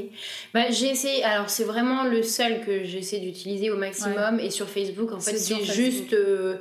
[0.54, 1.24] Bah, j'ai essayé.
[1.24, 4.40] Alors, c'est vraiment le seul que j'essaie d'utiliser au maximum.
[4.40, 6.14] Et sur Facebook, en fait, C'est juste.
[6.14, 6.58] euh,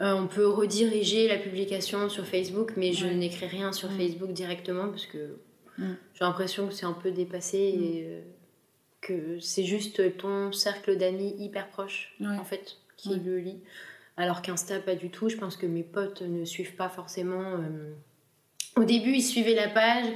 [0.00, 3.14] euh, on peut rediriger la publication sur Facebook, mais je Ouais.
[3.14, 3.90] n'écris rien sur.
[3.92, 5.36] Facebook directement parce que
[5.78, 5.84] j'ai
[6.20, 7.82] l'impression que c'est un peu dépassé Mm.
[7.82, 8.20] et euh,
[9.02, 13.60] que c'est juste ton cercle d'amis hyper proche, en fait, qui le lit.
[14.16, 15.28] Alors qu'Insta, pas du tout.
[15.28, 17.58] Je pense que mes potes ne suivent pas forcément.
[18.76, 20.06] Au début, ils suivaient la page,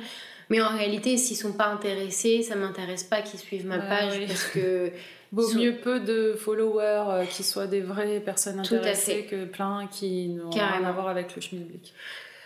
[0.51, 4.45] mais en réalité, s'ils sont pas intéressés, ça m'intéresse pas qu'ils suivent ma page parce
[4.49, 4.91] que
[5.33, 10.27] Vaut mieux peu de followers euh, qui soient des vraies personnes intéressées que plein qui
[10.29, 11.95] n'ont rien à voir avec le schmilblick.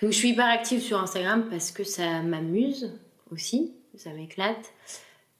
[0.02, 2.92] donc je suis hyper active sur Instagram parce que ça m'amuse
[3.30, 4.72] aussi, ça m'éclate.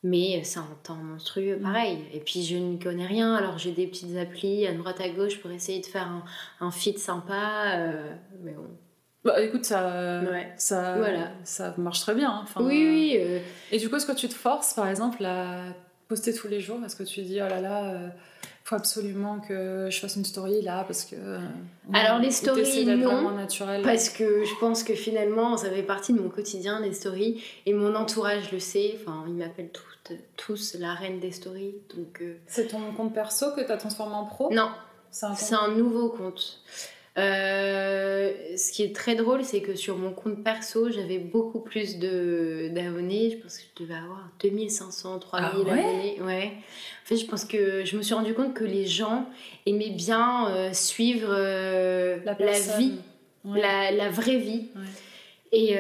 [0.03, 1.98] Mais c'est un temps monstrueux, pareil.
[2.12, 5.40] Et puis je n'y connais rien, alors j'ai des petites applis à droite à gauche
[5.40, 6.24] pour essayer de faire un,
[6.61, 7.74] un feed sympa.
[7.77, 8.68] euh, mais bon,
[9.25, 10.53] Bah écoute, ça, Ouais.
[10.57, 11.31] ça, Voilà.
[11.45, 12.31] ça marche très bien.
[12.31, 12.41] hein.
[12.45, 13.17] Enfin, Oui, oui.
[13.19, 13.39] euh,
[13.73, 15.61] Et du coup, est-ce que tu te forces, par exemple, à
[16.09, 18.09] poster tous les jours Est-ce que tu dis, oh là là, euh,
[18.65, 21.17] faut absolument que je fasse une story là parce que.
[21.17, 21.39] euh,
[21.95, 23.83] Alors, les stories, non, naturel.
[23.83, 27.43] Parce que je pense que finalement, ça fait partie de mon quotidien, les stories.
[27.65, 28.99] Et mon entourage le sait.
[29.01, 31.75] Enfin, ils m'appellent toutes- tous la reine des stories.
[31.97, 34.53] Donc, euh, C'est ton compte perso que tu as transformé en pro?
[34.53, 34.69] Non,
[35.11, 36.61] C'est un compte- c'est un nouveau compte.
[37.16, 41.98] Euh, ce qui est très drôle, c'est que sur mon compte perso, j'avais beaucoup plus
[41.98, 43.31] d'abonnés.
[43.31, 46.20] Je pense que je devais avoir 2500, 3000 Ah ouais abonnés.
[46.22, 46.53] Ouais.
[47.05, 49.27] En fait, je pense que je me suis rendu compte que les gens
[49.66, 52.35] aimaient bien euh, suivre euh, la,
[52.79, 52.94] vie
[53.44, 53.61] Ouais.
[53.61, 54.68] la, la vraie vie.
[54.74, 54.83] Ouais.
[55.53, 55.72] Et,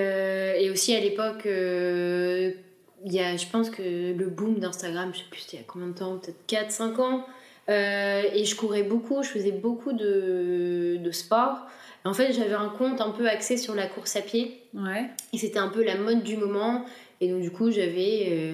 [0.64, 5.24] et aussi à l'époque, il y a, je pense que le boom d'Instagram, je sais
[5.30, 7.26] plus c'était il y a combien de temps, peut-être 4-5 ans.
[7.68, 11.58] Euh, et je courais beaucoup, je faisais beaucoup de, de sport.
[12.04, 14.60] En fait, j'avais un compte un peu axé sur la course à pied.
[14.74, 15.06] Ouais.
[15.32, 16.84] Et c'était un peu la mode du moment.
[17.22, 18.26] Et donc, du coup, j'avais.
[18.30, 18.52] euh,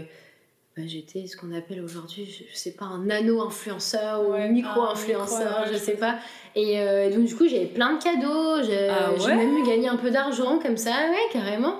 [0.76, 5.40] bah, J'étais ce qu'on appelle aujourd'hui, je, je sais pas, un nano-influenceur ou Ouais, micro-influenceur,
[5.40, 6.18] un micro, ouais, je sais pas.
[6.54, 9.34] Et euh, donc, du coup, j'avais plein de cadeaux, j'ai Ah j'ai ouais?
[9.36, 11.74] même eu gagné un peu d'argent comme ça, ouais, carrément.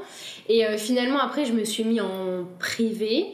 [0.48, 3.26] Et euh, finalement, après, je me suis mis en privé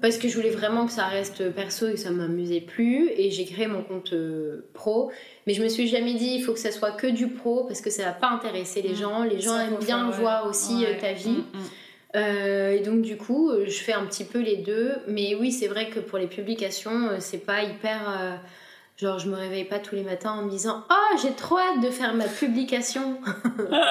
[0.00, 3.10] parce que je voulais vraiment que ça reste perso et que ça m'amusait plus.
[3.16, 5.10] Et j'ai créé mon compte euh, pro.
[5.46, 7.80] Mais je me suis jamais dit, il faut que ça soit que du pro parce
[7.80, 8.96] que ça va pas intéresser les Mm.
[8.96, 9.22] gens.
[9.24, 10.20] Les gens Ça, aiment bien faire, ouais.
[10.22, 10.96] voir aussi Ouais.
[10.96, 11.28] euh, ta vie.
[11.30, 11.60] Mm, mm.
[12.16, 14.92] Euh, et donc du coup, je fais un petit peu les deux.
[15.06, 18.40] Mais oui, c'est vrai que pour les publications, c'est pas hyper...
[19.00, 21.80] genre, je me réveille pas tous les matins en me disant «Oh, j'ai trop hâte
[21.82, 23.18] de faire ma publication!»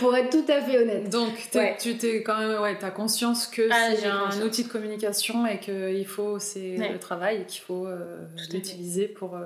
[0.00, 1.10] Pour être tout à fait honnête.
[1.10, 1.76] Donc, Ouais.
[1.78, 4.44] tu t'es quand même, ouais, t'as conscience que Ah, c'est j'ai un conscience.
[4.44, 6.92] outil de communication et qu'il faut, c'est Ouais.
[6.92, 9.44] le travail et qu'il faut euh, l'utiliser pour euh,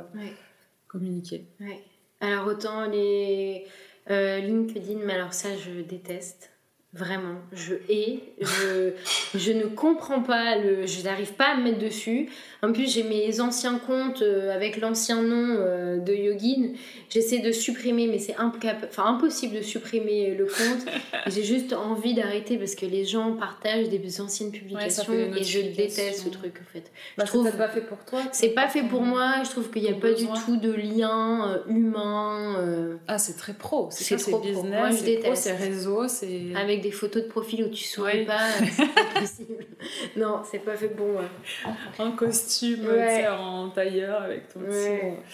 [0.86, 1.46] communiquer.
[2.20, 3.64] Alors autant les
[4.10, 6.50] euh, LinkedIn, mais alors ça je déteste.
[6.98, 8.90] Vraiment, je hais, je,
[9.38, 12.28] je ne comprends pas, le, je n'arrive pas à me mettre dessus.
[12.60, 16.72] En plus, j'ai mes anciens comptes euh, avec l'ancien nom euh, de Yogin.
[17.08, 20.92] J'essaie de supprimer, mais c'est enfin, impossible de supprimer le compte.
[21.28, 26.24] J'ai juste envie d'arrêter parce que les gens partagent des anciennes publications et je déteste
[26.24, 26.90] ce truc en fait.
[27.16, 28.20] Bah, trouve- c'est peut-être pas fait pour toi.
[28.32, 31.48] C'est pas fait pour moi, je trouve qu'il n'y a pas du tout de lien
[31.48, 32.98] euh, humain.
[33.06, 33.88] Ah, c'est très pro.
[33.90, 34.40] C'est trop c'est pro.
[34.40, 35.42] business, Moi, je déteste.
[35.44, 36.40] c'est réseau, c'est.
[36.56, 38.24] avec des photos de profil où tu souris Ouais.
[38.24, 39.66] pas, euh, c'est pas possible.
[40.16, 41.24] non, c'est pas fait pour moi.
[41.98, 43.16] Un costume, Ouais.
[43.16, 45.16] tu sais, en tailleur avec ton Ouais.
[45.24, 45.32] petit.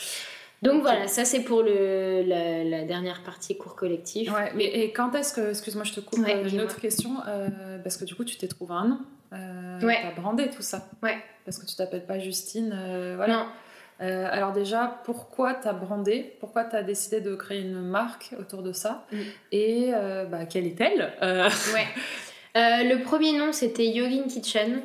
[0.63, 4.33] Donc voilà, ça c'est pour le, la, la dernière partie cours collectif.
[4.33, 7.17] Ouais, mais et quand est-ce que, excuse-moi, je te coupe, Ouais, euh, une autre question,
[7.29, 8.99] euh, parce que du coup, tu t'es trouvé un nom.
[9.35, 9.99] Euh, Ouais.
[10.03, 10.89] T'as brandé tout ça.
[11.03, 11.17] Ouais.
[11.45, 13.35] Parce que tu t'appelles pas Justine, euh, voilà.
[13.35, 13.47] Non,
[14.01, 16.35] Euh, alors déjà, pourquoi t'as brandé?
[16.41, 19.07] Pourquoi t'as décidé de créer une marque autour de ça?
[19.13, 19.17] Mm.
[19.53, 21.13] Et euh, bah, quelle est-elle?
[21.23, 21.87] Euh, ouais.
[22.57, 24.81] Le premier nom c'était Yogin Kitchen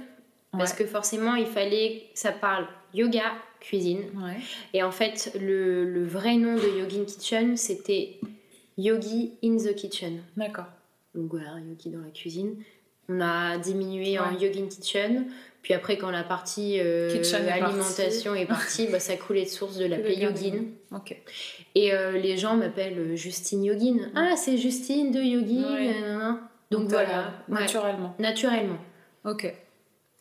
[0.51, 0.77] parce ouais.
[0.77, 4.01] que forcément il fallait que ça parle yoga, cuisine.
[4.15, 4.37] Ouais.
[4.73, 8.19] Et en fait, le, le vrai nom de Yogin Kitchen c'était
[8.77, 10.23] Yogi in the Kitchen.
[10.35, 10.65] D'accord.
[11.13, 12.55] Donc voilà, yogi dans la cuisine.
[13.09, 15.25] On a diminué en yogin kitchen.
[15.61, 19.77] Puis après, quand la partie euh, est alimentation est partie, bah, ça coulait de source
[19.77, 20.63] de l'appeler yogin.
[20.95, 21.15] Ok.
[21.75, 24.09] Et euh, les gens m'appellent euh, Justine Yogin.
[24.15, 25.73] Ah, c'est Justine de Yogin.
[25.73, 25.93] Ouais.
[26.71, 28.15] Donc voilà, ouais, Naturellement.
[28.19, 28.77] naturellement.
[29.25, 29.53] Ok.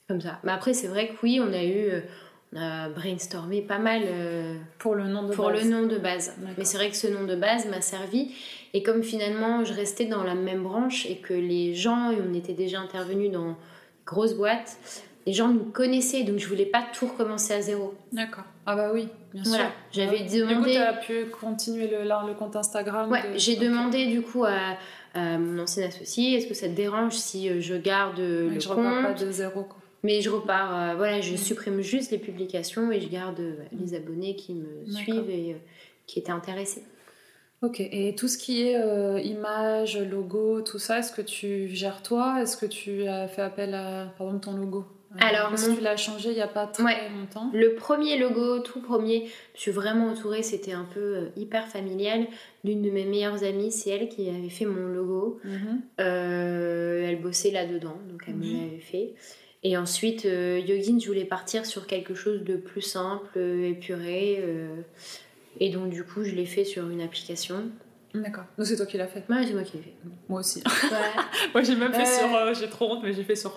[0.08, 0.40] Comme ça.
[0.42, 1.90] Mais après, c'est vrai que oui, on a eu.
[2.52, 4.02] on a brainstormé pas mal.
[4.06, 5.62] euh, Pour le nom de pour base.
[5.64, 6.34] le nom de base.
[6.56, 8.32] Mais c'est vrai que ce nom de base m'a servi.
[8.74, 12.34] Et comme finalement je restais dans la même branche et que les gens, et on
[12.34, 13.56] était déjà intervenus dans
[14.06, 14.78] grosses boîtes,
[15.28, 17.92] les gens nous connaissaient, donc je voulais pas tout recommencer à zéro.
[18.12, 18.44] D'accord.
[18.64, 19.72] Ah bah oui, bien Voilà, sûr.
[19.92, 20.72] j'avais Du coup, demandé.
[20.72, 24.76] tu as pu continuer le, compte Instagram Ouais, de- j'ai demandé du coup à,
[25.14, 28.54] à mon ancien associé est-ce que ça te dérange si euh, je garde euh, Ouais,
[28.54, 29.62] le je repars pas compte de zéro.
[29.64, 29.76] Quoi.
[30.02, 31.36] Mais je repars, euh, voilà, je Mm.
[31.36, 35.58] supprime juste les publications et je garde euh, les abonnés qui me suivent et euh,
[36.06, 36.84] qui étaient intéressés.
[37.60, 42.02] Ok, et tout ce qui est euh, image, logo, tout ça, est-ce que tu gères
[42.02, 42.38] toi?
[42.40, 44.84] Est-ce que tu as fait appel à, par exemple, ton logo?
[45.18, 47.08] Alors, Parce mon- que tu l'as changé il n'y a pas très Ouais.
[47.18, 47.50] longtemps.
[47.54, 52.26] Le premier logo, tout premier, je suis vraiment entourée, c'était un peu euh, hyper familial
[52.62, 55.40] d'une de mes meilleures amies, c'est elle qui avait fait mon logo.
[55.44, 55.80] Mhm.
[56.00, 58.52] Euh, elle bossait là-dedans, donc elle me Mhm.
[58.66, 59.14] l'avait fait.
[59.64, 64.36] Et ensuite, euh, Yogin, je voulais partir sur quelque chose de plus simple, épuré.
[64.40, 64.76] euh,
[65.58, 67.64] et donc, du coup, je l'ai fait sur une application.
[68.22, 68.44] D'accord.
[68.56, 69.24] Donc c'est toi qui l'as fait.
[69.28, 69.94] Ouais, c'est moi qui l'ai fait.
[70.28, 70.62] Moi aussi.
[71.54, 72.34] Moi j'ai même fait sur.
[72.34, 73.52] euh, j'ai trop honte, mais j'ai fait sur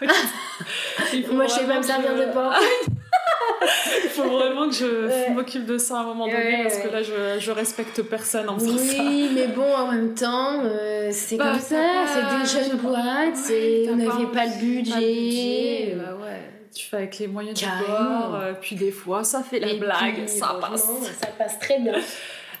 [1.24, 2.58] faut moi, je sais pas vraiment me servir que- de PowerPoint.
[4.04, 5.30] Il faut vraiment que je Ouais.
[5.30, 8.48] m'occupe de ça à un moment donné Ouais, parce que là, je, je respecte personne
[8.48, 9.02] en faisant ça.
[9.02, 13.36] Oui, mais bon, en même temps, euh, c'est Bah, comme ça, c'est des jeunes boîtes,
[13.90, 14.92] on pas n'avait pas le budget.
[14.92, 16.40] pas le budget, bah ouais.
[16.74, 18.20] Tu fais avec les moyens du Carrément.
[18.30, 20.84] bord, euh, puis des fois, ça fait la Et blague, puis, ça passe.
[21.20, 21.92] Ça passe très bien.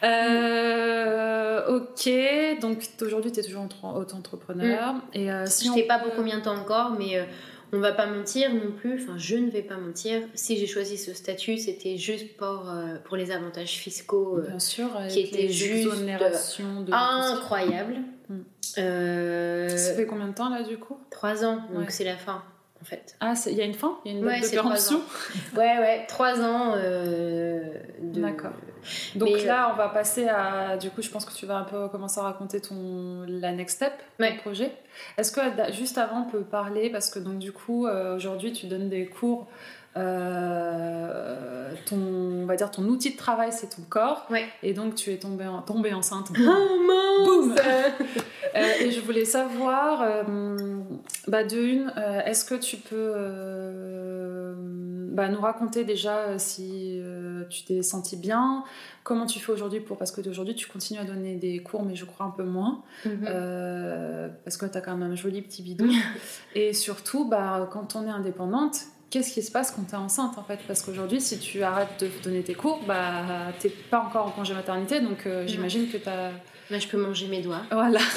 [0.04, 4.94] Euh, ok, donc aujourd'hui tu es toujours entre- auto-entrepreneur.
[5.12, 7.24] Et euh, si Je on sais pas pour combien de temps encore, mais euh,
[7.72, 9.02] on va pas mentir non plus.
[9.02, 10.20] Enfin, je ne vais pas mentir.
[10.34, 14.90] Si j'ai choisi ce statut, c'était juste pour, euh, pour les avantages fiscaux Bien sûr,
[15.08, 16.92] qui était les juste, de.
[16.92, 17.96] incroyables.
[18.28, 18.38] Mm.
[19.76, 20.98] Ça fait combien de temps là du coup?
[21.10, 21.90] Trois ans, donc Ouais.
[21.90, 22.42] c'est la fin
[22.84, 23.16] en fait.
[23.20, 23.98] Ah, il y a une fin?
[24.04, 25.00] Il y a une Ouais, date de c'est trois péremption?
[25.56, 27.62] Ouais, ouais, trois ans euh,
[28.02, 28.20] de.
[28.20, 28.50] D'accord.
[29.16, 30.76] Donc Mais, là, on va passer à.
[30.76, 33.76] Du coup, je pense que tu vas un peu commencer à raconter ton la next
[33.76, 34.36] step, ton Ouais.
[34.36, 34.72] projet.
[35.16, 35.40] Est-ce que
[35.72, 39.06] juste avant, on peut parler parce que donc du coup, euh, aujourd'hui, tu donnes des
[39.06, 39.46] cours.
[39.96, 44.26] euh, ton, on va dire ton outil de travail, c'est ton corps.
[44.30, 44.46] Ouais.
[44.62, 46.28] Et donc, tu es tombée en, tombée enceinte.
[46.38, 47.48] Oh Boum.
[47.54, 47.88] mince Euh,
[48.54, 50.22] et je voulais savoir, euh,
[51.28, 56.98] bah, de une, euh, est-ce que tu peux euh, bah, nous raconter déjà euh, si
[57.00, 58.64] euh, tu t'es senti bien,
[59.02, 61.94] comment tu fais aujourd'hui pour, parce que aujourd'hui tu continues à donner des cours, mais
[61.96, 63.26] je crois un peu moins, Mhm.
[63.28, 65.88] euh, parce que tu as quand même un joli petit bidon.
[66.54, 68.78] et surtout, bah, quand on est indépendante,
[69.10, 70.58] Qu'est-ce qui se passe quand tu es enceinte en fait?
[70.66, 74.54] Parce qu'aujourd'hui, si tu arrêtes de donner tes cours, bah t'es pas encore en congé
[74.54, 76.32] maternité, donc euh, j'imagine que tu as.
[76.70, 77.62] Là, je peux manger mes doigts.
[77.70, 78.00] Voilà.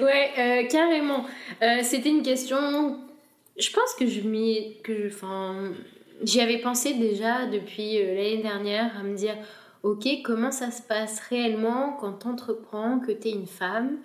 [0.00, 1.24] Ouais, euh, carrément.
[1.62, 2.98] Euh, C'était une question.
[3.56, 4.76] Je pense que je m'y.
[4.82, 5.72] que Enfin.
[6.24, 9.34] J'y avais pensé déjà depuis euh, l'année dernière à me dire
[9.82, 13.98] ok, comment ça se passe réellement quand tu entreprends, que tu es une femme?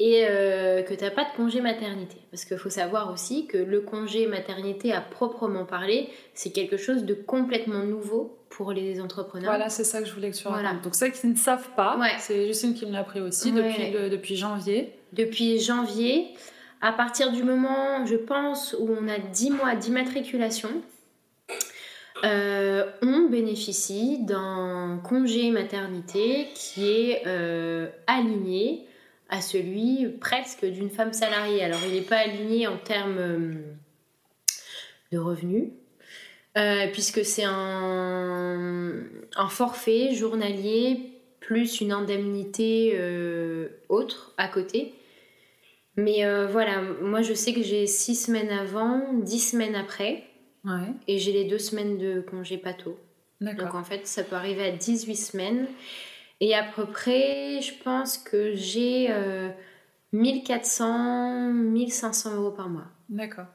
[0.00, 3.58] Et euh, que tu n'as pas de congé maternité Parce qu'il faut savoir aussi que
[3.58, 9.50] le congé maternité à proprement parler, c'est quelque chose de complètement nouveau pour les entrepreneurs.
[9.50, 10.62] Voilà, c'est ça que je voulais que tu racontes.
[10.62, 10.78] Voilà.
[10.82, 12.12] Donc ceux qui ne savent pas, Ouais.
[12.18, 13.62] c'est Justine qui me l'a appris aussi Ouais.
[13.62, 14.92] depuis, le- depuis janvier.
[15.12, 16.28] depuis janvier,
[16.80, 20.70] à partir du moment, je pense, où on a 10 mois d'immatriculation,
[22.24, 28.84] euh, on bénéficie d'un congé maternité qui est euh, aligné
[29.28, 31.62] à celui presque d'une femme salariée.
[31.62, 33.52] Alors, il n'est pas aligné en termes euh,
[35.12, 35.70] de revenus,
[36.56, 39.02] euh, puisque c'est un,
[39.36, 44.94] un forfait journalier plus une indemnité euh, autre à côté.
[45.96, 50.24] Mais euh, voilà, moi je sais que j'ai 6 semaines avant, 10 semaines après,
[50.64, 52.98] Ouais, et j'ai les 2 semaines de congé pato.
[53.40, 55.66] Donc en fait, ça peut arriver à 18 semaines.
[56.40, 59.48] Et à peu près, je pense que j'ai euh,
[60.12, 62.86] 1400, 1500 euros par mois.
[63.08, 63.46] D'accord.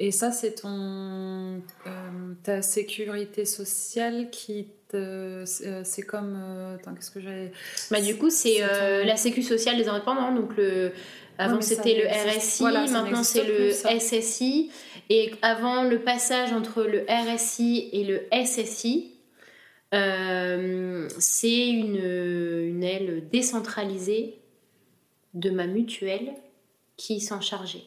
[0.00, 5.44] Et ça, c'est ton euh, ta sécurité sociale qui te.
[5.46, 6.34] C'est euh, c'est comme.
[6.36, 7.52] euh, attends, qu'est-ce que j'ai.
[7.92, 10.32] Bah, du coup, c'est ton- la Sécu sociale des indépendants.
[10.34, 10.90] Donc, le,
[11.38, 13.90] avant, c'était le RSI, voilà, maintenant, c'est le ça.
[13.98, 14.70] SSI.
[15.10, 19.13] Et avant le passage entre le RSI et le SSI,
[19.94, 24.38] euh, c'est une, une aile décentralisée
[25.34, 26.32] de ma mutuelle
[26.96, 27.84] qui s'en chargeait.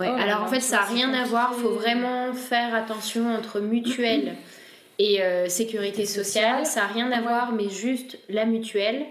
[0.00, 1.52] Ouais, Oh alors en fait, ça n'a rien à voir.
[1.56, 4.34] Il faut vraiment faire attention entre mutuelle
[4.98, 6.66] et euh, sécurité sociale.
[6.66, 9.06] Ça n'a rien à voir, mais juste la mutuelle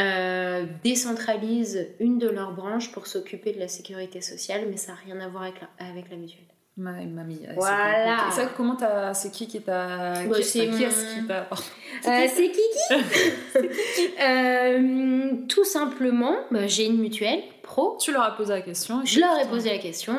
[0.00, 4.98] euh, décentralise une de leurs branches pour s'occuper de la sécurité sociale, mais ça n'a
[5.04, 6.44] rien à voir avec la, avec la mutuelle.
[6.76, 7.36] Ma, mamie.
[7.40, 8.30] ouais, Voilà.
[8.30, 9.12] Ça, comment t'as.
[9.12, 10.14] C'est qui qui t'a.
[10.24, 11.40] Bah, c'est qui est-ce mon- qui t'a.
[11.42, 17.96] Euh, c'est Kiki Euh, Tout simplement, bah, j'ai une mutuelle pro.
[18.00, 19.02] Tu leur as posé la question.
[19.04, 20.14] Je leur ai posé la question.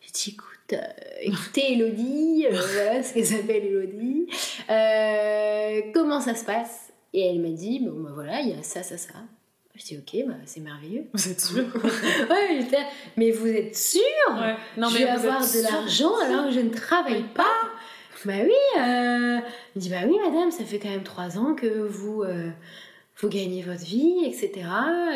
[0.00, 0.78] J'ai dit, écoute, euh,
[1.22, 4.26] écoutez Elodie, euh, voilà ce qu'elle s'appelle Elodie.
[4.70, 6.92] Euh, comment ça se passe?
[7.12, 9.14] Et elle m'a dit, bon bah voilà, il y a ça, ça, ça.
[9.80, 11.06] Je dis, ok, bah, c'est merveilleux.
[11.14, 11.64] Vous êtes sûr
[12.30, 12.84] ouais, j'étais
[13.16, 14.54] mais vous êtes sûr Ouais.
[14.76, 17.44] Non, je vais avoir de l'argent alors que je ne travaille pas.
[18.26, 19.38] Bah oui, euh...
[19.74, 22.50] il dit bah oui madame, ça fait quand même trois ans que vous euh,
[23.20, 24.52] vous gagnez votre vie, etc.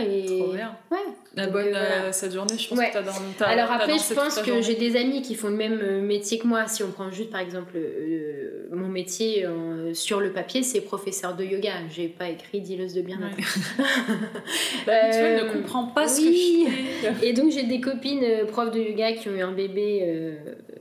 [0.07, 0.77] Et Trop bien.
[0.91, 0.99] ouais.
[1.37, 2.13] La bonne euh, voilà.
[2.13, 2.89] cette journée, je pense Ouais.
[2.91, 3.13] que t'as dans
[3.47, 6.47] Alors après, je pense que j'ai des amis qui font le même euh, métier que
[6.47, 6.67] moi.
[6.67, 11.35] Si on prend juste par exemple euh, mon métier euh, sur le papier, c'est professeur
[11.35, 11.73] de yoga.
[11.91, 13.37] J'ai pas écrit dealeuse de bien-être.
[13.37, 17.29] Mutuelle Euh, ne comprend pas ce que je fais.
[17.29, 20.37] Et donc j'ai des copines profs de yoga qui ont eu un bébé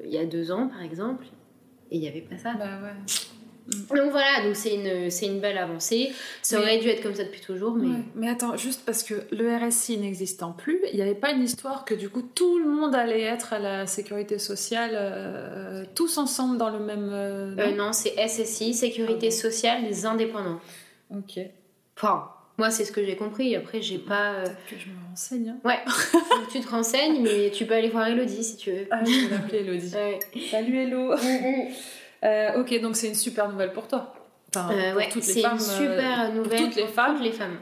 [0.06, 1.26] il y a deux ans par exemple,
[1.90, 2.54] et il n'y avait pas ça.
[2.54, 3.14] Bah ouais.
[3.68, 6.12] Donc voilà, donc c'est une, c'est une belle avancée.
[6.42, 7.88] Ça Mais- aurait dû être comme ça depuis toujours, mais.
[7.88, 11.44] Ouais, Mais attends, juste parce que le RSI n'existant plus, il n'y avait pas une
[11.44, 16.18] histoire que du coup tout le monde allait être à la sécurité sociale, euh, tous
[16.18, 17.10] ensemble dans le même.
[17.12, 20.60] euh, Euh, non c'est SSI, Sécurité Ah sociale des indépendants.
[21.10, 21.40] Ok.
[21.96, 23.56] Enfin, moi c'est ce que j'ai compris.
[23.56, 24.32] Après, j'ai pas.
[24.34, 25.50] euh, que je me renseigne.
[25.50, 25.58] hein.
[25.64, 25.80] Ouais,
[26.52, 28.88] tu te renseignes, mais tu peux aller voir Elodie si tu veux.
[28.92, 29.94] Ah, je vais l'appeler Elodie.
[29.96, 30.20] Ouais.
[30.52, 31.14] Salut Hello.
[32.24, 34.14] Euh, ok, donc c'est une super nouvelle pour toi.
[34.56, 35.58] Enfin, Euh, pour ouais, toutes les c'est femmes.
[35.58, 37.16] une euh, super nouvelle toutes les pour femmes.
[37.16, 37.58] toutes les femmes.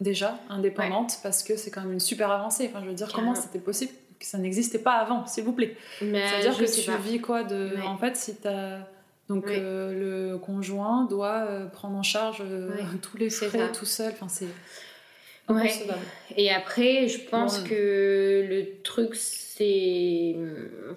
[0.00, 2.70] déjà indépendantes parce que c'est quand même une super avancée.
[2.70, 3.32] Enfin, je veux dire, Carrément.
[3.32, 5.76] comment c'était possible que ça n'existait pas avant, s'il vous plaît?
[6.02, 6.96] Mais Ça veut dire je que tu pas.
[6.98, 7.74] vis quoi de.
[7.76, 7.82] Ouais.
[7.86, 8.78] En fait, si t'as.
[9.30, 12.68] Donc euh, le conjoint doit euh, prendre en charge euh,
[13.02, 14.12] tous les c'est frais tout seul.
[14.12, 14.46] Enfin, c'est
[15.48, 15.70] Ouais.
[16.36, 17.68] Et après, je pense Bon.
[17.68, 20.36] que le truc, c'est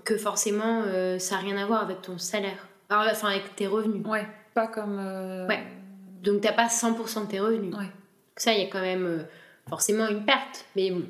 [0.05, 2.67] que forcément, euh, ça n'a rien à voir avec ton salaire.
[2.89, 4.05] Alors, Enfin, avec tes revenus.
[4.05, 4.97] Ouais, pas comme.
[4.99, 5.63] euh, Ouais.
[6.23, 7.73] Donc, t'as pas 100% de tes revenus.
[7.75, 7.89] Ouais.
[8.35, 9.19] Ça, il y a quand même euh,
[9.69, 10.65] forcément une perte.
[10.75, 11.03] Mais bon,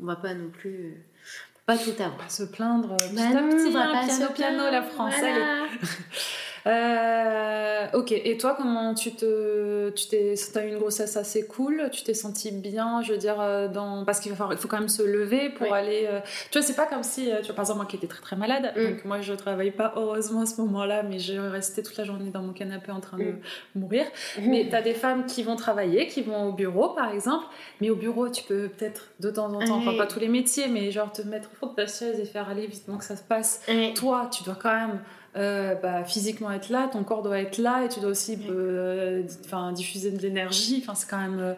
[0.00, 0.74] on va pas non plus.
[0.74, 0.94] euh,
[1.66, 2.16] pas tout avoir.
[2.16, 2.96] Pas se plaindre.
[3.14, 5.66] Bah à non, petit, on va hein, pas piano, se piano, la voilà.
[6.66, 11.88] Euh, ok, et toi, comment tu te, tu t'es, t'as eu une grossesse assez cool,
[11.90, 15.02] tu t'es sentie bien, je veux dire, euh, dans, parce qu'il faut quand même se
[15.02, 17.78] lever pour aller, euh, tu vois, c'est pas comme si, euh, tu vois, par exemple,
[17.78, 18.82] moi qui étais très très malade, Mm.
[18.90, 22.30] donc moi je travaillais pas heureusement à ce moment-là, mais je restais toute la journée
[22.30, 23.38] dans mon canapé en train de Mm.
[23.74, 24.04] mourir.
[24.40, 27.44] Mais t'as des femmes qui vont travailler, qui vont au bureau par exemple,
[27.80, 30.68] mais au bureau tu peux peut-être de temps en temps, enfin pas tous les métiers,
[30.68, 33.16] mais genre te mettre au fond de ta chaise et faire aller vite que ça
[33.16, 33.62] se passe
[33.94, 35.00] toi, tu dois quand même
[35.36, 39.22] euh, bah, physiquement être là, ton corps doit être là, et tu dois aussi euh,
[39.74, 40.78] diffuser de l'énergie.
[40.82, 41.54] Enfin, c'est quand même euh,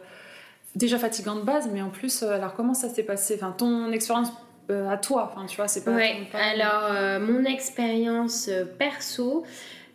[0.77, 3.35] déjà fatigant de base, mais en plus, alors comment ça s'est passé?
[3.37, 4.29] Enfin, ton expérience
[4.69, 5.93] à toi, enfin, tu vois, c'est pas.
[5.95, 8.49] Ouais, pas- alors mon expérience
[8.79, 9.45] perso,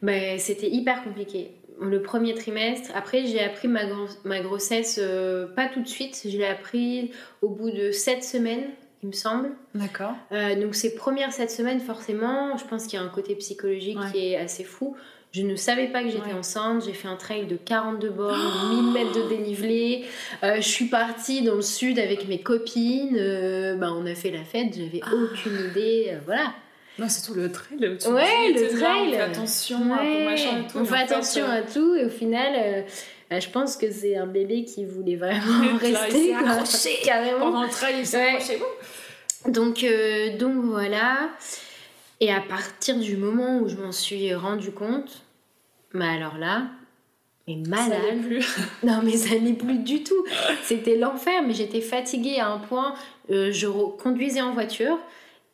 [0.02, 1.52] bah, c'était hyper compliqué.
[1.82, 6.22] Le premier trimestre, après j'ai appris ma, gro- ma grossesse euh, pas tout de suite,
[6.26, 7.12] je l'ai appris
[7.42, 8.66] au bout de 7 semaines,
[9.04, 9.52] il me semble.
[9.76, 10.14] D'accord.
[10.32, 13.98] Euh, donc ces premières 7 semaines, forcément, je pense qu'il y a un côté psychologique
[14.00, 14.12] Ouais.
[14.12, 14.96] qui est assez fou.
[15.32, 16.40] Je ne savais pas que j'étais Ouais.
[16.40, 20.06] enceinte, j'ai fait un trail de 42 bornes, 1000 mètres de dénivelé.
[20.44, 24.32] Euh, je suis partie dans le sud avec mes copines, euh, bah, on a fait
[24.32, 26.52] la fête, j'avais aucune idée, euh, voilà.
[26.98, 27.78] Non, c'est tout le trail.
[27.80, 29.08] Ouais, le là, trail.
[29.08, 30.80] On fait attention à machin tout.
[30.80, 32.84] on fait en fait, attention à tout et au final,
[33.30, 36.90] bah, je pense que c'est un bébé qui voulait vraiment Là, il rester accroché.
[37.04, 37.40] carrément.
[37.40, 38.34] Pendant le trail, il s'est Ouais.
[38.36, 38.60] accroché.
[39.48, 41.30] Donc, euh, donc voilà.
[42.20, 45.24] Et à partir du moment où je m'en suis rendu compte,
[45.94, 46.68] bah alors là,
[47.48, 48.00] mais Ça malade.
[48.10, 48.46] allait plus.
[48.84, 50.26] Non, mais ça n'est plus du tout.
[50.64, 52.94] C'était l'enfer, mais j'étais fatiguée à un point.
[53.32, 55.00] euh, je conduisais en voiture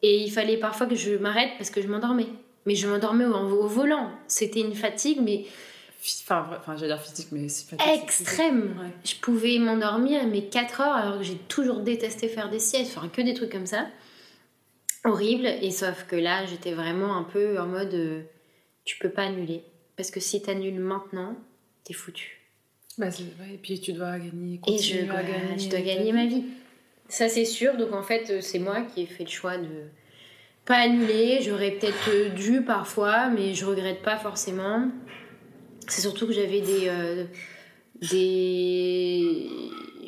[0.02, 2.28] et il fallait parfois que je m'arrête parce que je m'endormais.
[2.66, 4.10] Mais je m'endormais au, au volant.
[4.28, 5.46] C'était une fatigue, mais
[6.24, 8.78] Enfin, enfin, j'allais dire physique, mais c'est pas extrême.
[8.80, 8.92] Ouais.
[9.04, 12.96] Je pouvais m'endormir à mes 4 heures alors que j'ai toujours détesté faire des siestes,
[12.98, 13.88] enfin que des trucs comme ça.
[15.04, 15.48] Horrible.
[15.62, 18.22] Et sauf que là, j'étais vraiment un peu en mode euh,
[18.86, 19.64] tu peux pas annuler.
[19.96, 21.36] Parce que si t'annules maintenant,
[21.84, 22.42] t'es foutu.
[22.98, 23.08] Bah,
[23.52, 25.60] et puis tu dois gagner, Et je, à gagner.
[25.60, 26.44] je dois gagner ma vie.
[27.08, 27.78] Ça, c'est sûr.
[27.78, 29.90] Donc, en fait, euh, c'est moi qui ai fait le choix de
[30.66, 31.40] pas annuler.
[31.42, 34.90] J'aurais peut-être euh, dû parfois, mais je regrette pas forcément.
[35.88, 36.88] C'est surtout que j'avais des.
[36.88, 37.24] euh,
[38.02, 39.48] des...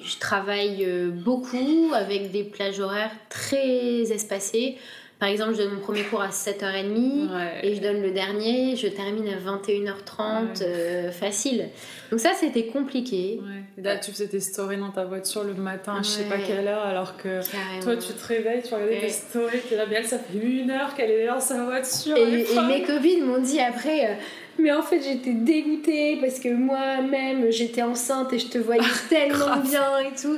[0.04, 4.78] Je travaille euh, beaucoup avec des plages horaires très espacées.
[5.20, 7.34] Par exemple, je donne mon premier cours à 7h30.
[7.34, 7.60] Ouais.
[7.64, 10.62] Et je donne le dernier, je termine à 21h30, Ouais.
[10.62, 11.70] euh, facile.
[12.12, 13.40] Donc ça, c'était compliqué.
[13.42, 13.84] Ouais.
[13.84, 16.84] Là, tu faisais tes stories dans ta voiture le matin, je sais pas quelle heure,
[16.84, 17.82] alors que Carrément.
[17.82, 19.02] toi, tu te réveilles, tu regardes Ouais.
[19.02, 22.16] tes stories, t'es là, bien, ça fait une heure qu'elle est dans sa voiture.
[22.16, 24.14] elle Et, et mes copines m'ont dit après, euh,
[24.60, 29.58] mais en fait j'étais dégoûtée parce que moi-même j'étais enceinte et je te voyais tellement
[29.58, 30.38] bien et tout.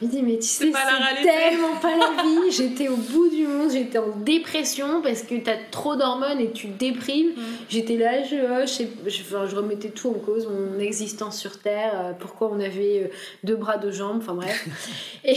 [0.00, 2.50] Je me dis, mais tu sais, c'est tellement pas la vie.
[2.50, 6.68] J'étais au bout du monde, j'étais en dépression parce que t'as trop d'hormones et tu
[6.68, 7.32] déprimes.
[7.36, 7.42] Mm.
[7.68, 8.66] J'étais là, je, oh,
[9.06, 13.04] je, enfin, je remettais tout en cause, mon existence sur Terre, euh, pourquoi on avait
[13.04, 13.14] euh,
[13.44, 14.66] deux bras, deux jambes, enfin bref.
[15.24, 15.34] et,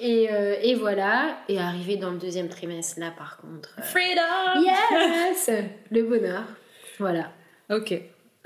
[0.00, 3.76] et, euh, et voilà, et arrivé dans le deuxième trimestre, là par contre.
[3.82, 5.50] Freedom Yes
[5.90, 6.44] Le bonheur.
[6.98, 7.30] Voilà.
[7.70, 7.94] Ok.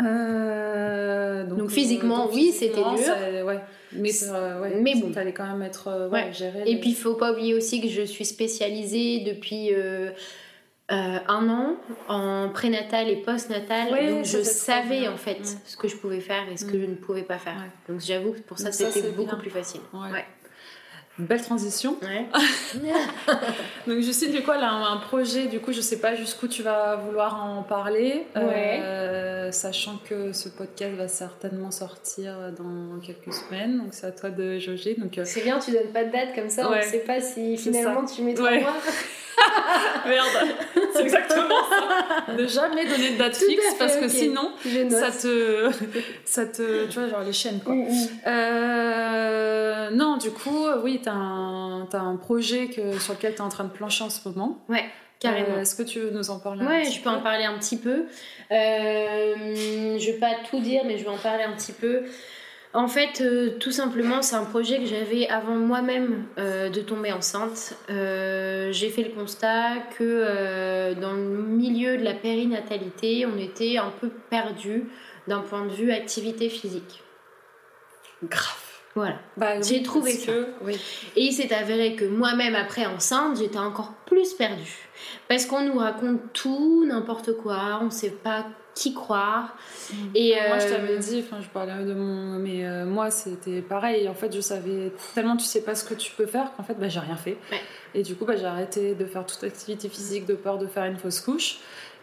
[0.02, 2.98] Euh, Donc, physiquement, oui, c'était dur.
[2.98, 3.60] ça- ouais.
[3.92, 5.12] Mais, euh, ouais, Mais bon.
[5.12, 6.62] Fallait quand même être euh, ouais, géré.
[6.66, 10.10] Et les- puis, il faut pas oublier aussi que je suis spécialisée depuis euh,
[10.90, 11.76] euh, un an
[12.08, 13.88] en prénatal et postnatal.
[13.90, 16.80] Donc, je savais en fait ce que je pouvais faire et ce que Mm.
[16.80, 17.56] je ne pouvais pas faire.
[17.88, 19.38] Donc, j'avoue que pour ça, c'était beaucoup bien.
[19.38, 19.80] plus facile.
[19.92, 20.24] Ouais.
[21.18, 21.96] Belle transition.
[22.02, 22.26] Ouais.
[23.86, 25.46] Donc Justine, du coup, elle a un, projet.
[25.46, 28.80] Du coup, je sais pas jusqu'où tu vas vouloir en parler, Ouais.
[28.82, 33.78] Euh, sachant que ce podcast va certainement sortir dans quelques semaines.
[33.78, 34.94] Donc c'est à toi de jauger.
[34.94, 36.84] Donc euh, C'est bien, tu donnes pas de date comme ça, on Ouais.
[36.84, 38.74] ne sait pas si finalement tu mets trois mois.
[40.06, 40.54] merde,
[40.94, 42.32] c'est exactement ça.
[42.32, 44.52] Ne jamais donner de date fixe fait, parce que sinon,
[44.90, 45.70] ça te,
[46.24, 47.74] ça te, tu vois, genre les chaînes quoi.
[47.74, 48.08] Mm, mm.
[48.26, 53.48] Euh, non, du coup, oui, t'as un, t'as un projet que, sur lequel t'es en
[53.48, 54.58] train de plancher en ce moment.
[54.68, 54.84] Ouais,
[55.20, 55.56] carrément.
[55.56, 57.44] Euh, Est-ce que tu veux nous en parler un Ouais, petit je peux en parler
[57.44, 58.04] un petit peu.
[58.50, 59.34] Euh,
[59.98, 62.02] je vais pas tout dire, mais je vais en parler un petit peu.
[62.74, 67.12] En fait, euh, tout simplement, c'est un projet que j'avais avant moi-même euh, de tomber
[67.12, 67.74] enceinte.
[67.88, 73.76] Euh, J'ai fait le constat que euh, dans le milieu de la périnatalité, on était
[73.78, 74.84] un peu perdu
[75.28, 77.02] d'un point de vue activité physique.
[78.24, 78.60] Grave.
[78.96, 79.16] Voilà.
[79.36, 80.32] Bah, J'ai oui, trouvé ça.
[80.32, 80.74] que- oui.
[81.16, 84.88] Et il s'est avéré que moi-même, après enceinte, j'étais encore plus perdue.
[85.28, 89.56] Parce qu'on nous raconte tout, n'importe quoi, on ne sait pas qui croire.
[90.14, 92.38] Et Moi, je euh, t'avais dit, enfin, je parlais de mon.
[92.38, 94.08] Mais euh, moi, c'était pareil.
[94.08, 96.74] En fait, je savais tellement tu sais pas ce que tu peux faire qu'en fait,
[96.74, 97.36] bah, j'ai rien fait.
[97.52, 97.60] Ouais.
[97.94, 100.84] Et du coup, bah, j'ai arrêté de faire toute activité physique de peur de faire
[100.84, 101.58] une fausse couche.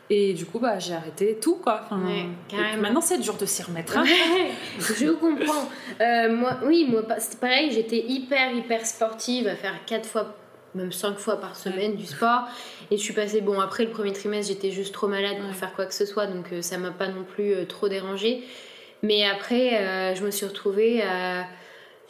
[0.09, 1.81] Et du coup, bah, j'ai arrêté tout, quoi.
[1.85, 2.81] Enfin, Ouais, et puis carrément.
[2.81, 3.97] maintenant, c'est dur de s'y remettre.
[3.97, 4.03] hein.
[4.03, 5.69] Ouais, je comprends.
[6.01, 10.35] Euh, moi, oui, moi, c'était pareil, j'étais hyper, hyper sportive, à faire 4 fois,
[10.75, 12.43] même 5 fois par semaine du sport.
[12.91, 15.53] Et je suis passée, bon, après le premier trimestre, j'étais juste trop malade pour Ouais.
[15.53, 18.43] faire quoi que ce soit, donc euh, ça m'a pas non plus euh, trop dérangée.
[19.03, 21.45] Mais après, euh, je me suis retrouvée à.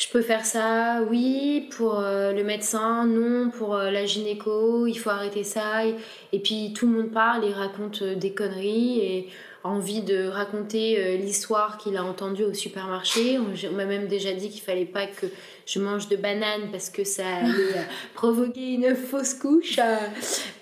[0.01, 4.95] Je peux faire ça, oui, pour euh, le médecin, non, pour euh, la gynéco, il
[4.95, 5.85] faut arrêter ça.
[5.85, 5.95] Et,
[6.33, 9.29] et puis tout le monde parle et raconte euh, des conneries et
[9.63, 13.37] envie de raconter l'histoire qu'il a entendue au supermarché.
[13.37, 15.27] On, on m'a même déjà dit qu'il fallait pas que
[15.67, 17.85] je mange de bananes parce que ça allait
[18.15, 19.75] provoquer une fausse couche.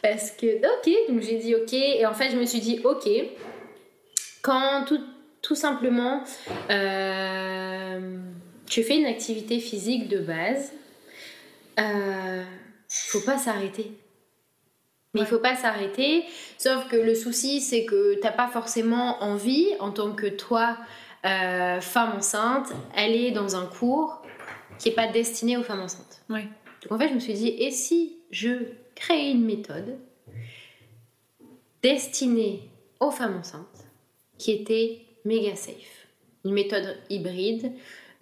[0.03, 1.71] parce que, ok, donc j'ai dit ok.
[1.71, 3.07] Et en fait, je me suis dit ok.
[4.41, 4.99] Quand tout,
[5.41, 6.25] tout simplement
[8.69, 10.71] tu fais une activité physique de base,
[11.79, 12.43] euh,
[12.87, 13.91] faut pas s'arrêter.
[15.13, 15.29] Mais il Ouais.
[15.29, 16.23] faut pas s'arrêter.
[16.57, 20.77] Sauf que le souci, c'est que t'as pas forcément envie, en tant que toi,
[21.25, 24.21] euh, femme enceinte, aller dans un cours
[24.77, 26.21] qui est pas destiné aux femmes enceintes.
[26.29, 26.47] Ouais.
[26.83, 28.51] Donc en fait, je me suis dit, et si je
[28.95, 29.97] créais une méthode
[31.81, 33.85] destinée aux femmes enceintes
[34.37, 36.07] qui était méga safe?
[36.45, 37.73] Une méthode hybride.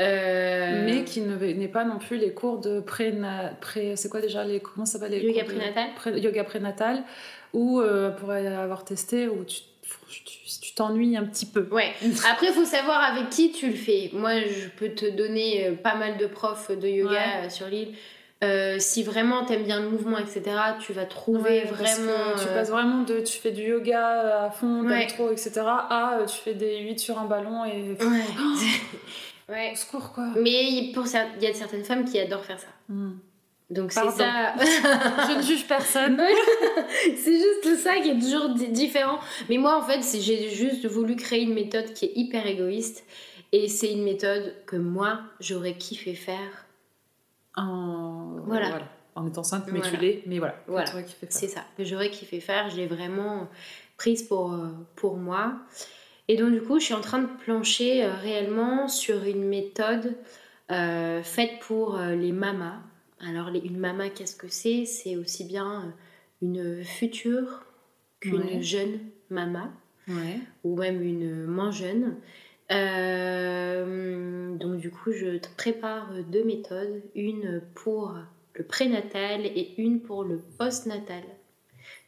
[0.02, 3.14] Euh, Mais qui ne n'est pas non plus les cours de pré,
[3.62, 7.04] pré c'est quoi déjà les comment ça s'appelle les Yoga de- prénatal pré- yoga prénatal
[7.54, 9.62] ou euh, pour avoir testé où tu
[10.62, 11.68] tu t'ennuies un petit peu.
[11.72, 11.92] Ouais.
[12.32, 14.10] Après, il faut savoir avec qui tu le fais.
[14.14, 17.46] Moi, je peux te donner euh, pas mal de profs de yoga Ouais.
[17.46, 17.94] euh, sur l'île.
[18.44, 20.44] Euh, si vraiment t'aimes bien le mouvement, etc.,
[20.80, 22.12] tu vas trouver Ouais, vraiment.
[22.40, 25.08] tu euh, passes vraiment de tu fais du yoga à fond, Ouais.
[25.08, 25.54] trop etc.
[25.66, 28.24] à euh, tu fais des 8 sur un ballon et Ouais.
[29.50, 29.72] ouais.
[29.74, 30.28] au secours quoi.
[30.40, 32.68] Mais pour cer- il y a certaines femmes qui adorent faire ça.
[32.90, 33.14] Hmm.
[33.72, 34.54] Donc c'est ça.
[34.60, 36.22] Je ne juge personne.
[37.18, 39.20] c'est juste ça qui est toujours di- différent.
[39.50, 43.04] Mais moi, en fait, j'ai juste voulu créer une méthode qui est hyper égoïste.
[43.52, 46.66] Et c'est une méthode que moi, j'aurais kiffé faire.
[47.58, 48.38] En...
[48.46, 48.80] Voilà.
[49.16, 50.56] En étant enceinte, mais tu l'es, mais voilà.
[50.68, 50.86] Voilà.
[51.30, 51.62] C'est ça.
[51.78, 52.70] Que j'aurais kiffé faire.
[52.70, 53.48] Je l'ai vraiment
[53.98, 55.56] prise pour, euh, pour moi.
[56.28, 60.16] Et donc, du coup, je suis en train de plancher euh, réellement sur une méthode
[60.72, 62.76] euh, faite pour euh, les mamas.
[63.28, 64.86] Alors, les- une mama, qu'est-ce que c'est?
[64.86, 65.90] C'est aussi bien euh,
[66.44, 67.64] une future
[68.20, 68.62] qu'une Ouais.
[68.62, 69.00] jeune
[69.32, 69.72] mama.
[70.10, 70.40] Ouais.
[70.64, 72.16] ou même une moins jeune.
[72.72, 78.14] Euh, donc du coup, je te prépare deux méthodes, une pour
[78.54, 81.24] le prénatal et une pour le postnatal.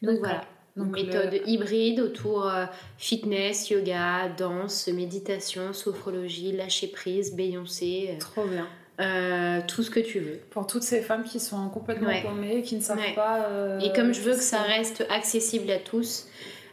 [0.01, 0.41] Donc voilà,
[0.75, 2.65] le- méthode hybride autour euh,
[2.97, 8.67] fitness, yoga, danse, méditation, sophrologie, lâcher prise, Beyoncé, Trop bien.
[8.99, 10.39] euh, tout ce que tu veux.
[10.49, 12.21] Pour toutes ces femmes qui sont complètement Ouais.
[12.23, 13.13] paumées, qui ne savent Ouais.
[13.15, 13.45] pas.
[13.49, 16.27] euh, Et comme je veux que ça reste accessible à tous,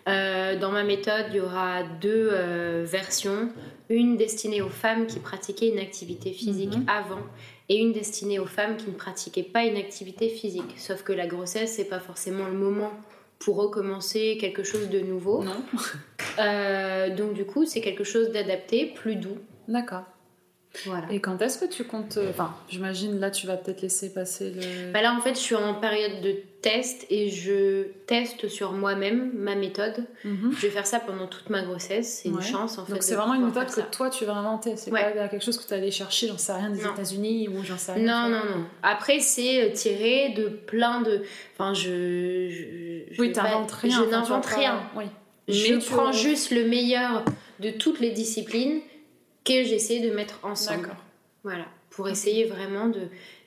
[0.08, 3.48] euh, dans ma méthode, il y aura deux euh, versions.
[3.88, 6.84] Une destinée aux femmes qui pratiquaient une activité physique Mhm.
[6.88, 7.20] avant
[7.68, 10.74] et une destinée aux femmes qui ne pratiquaient pas une activité physique.
[10.76, 12.92] Sauf que la grossesse, c'est pas forcément le moment
[13.38, 15.42] pour recommencer quelque chose de nouveau.
[15.44, 15.62] Non.
[16.38, 19.38] Euh, donc du coup, c'est quelque chose d'adapté, plus doux.
[19.68, 20.04] D'accord.
[20.84, 21.06] Voilà.
[21.10, 22.16] Et quand est-ce que tu comptes.
[22.18, 24.92] euh, Enfin, j'imagine là, tu vas peut-être laisser passer le.
[24.92, 29.30] Bah là, en fait, je suis en période de test et je teste sur moi-même
[29.34, 30.04] ma méthode.
[30.24, 30.52] Mhm.
[30.56, 32.20] Je vais faire ça pendant toute ma grossesse.
[32.22, 32.92] C'est une chance, en fait.
[32.92, 33.82] Donc c'est vraiment une méthode que ça.
[33.82, 34.76] toi tu vas inventer.
[34.76, 35.14] C'est Ouais.
[35.14, 36.80] pas quelque chose que tu allé chercher, j'en sais rien, des.
[36.84, 38.28] États-Unis ou j'en sais rien.
[38.28, 38.64] Non, non, non.
[38.82, 41.22] Après, c'est euh, tiré de plein de.
[41.54, 42.48] Enfin, je.
[42.50, 44.04] je, je Oui, pas- t'inventes rien.
[44.04, 44.80] Je n'invente pas- rien.
[44.96, 45.04] Oui.
[45.48, 47.24] Je Mais tu- prends juste le meilleur
[47.60, 48.80] de toutes les disciplines
[49.46, 50.82] que j'essaie de mettre ensemble.
[50.82, 50.96] D'accord.
[51.44, 51.64] Voilà.
[51.90, 53.02] Pour essayer vraiment de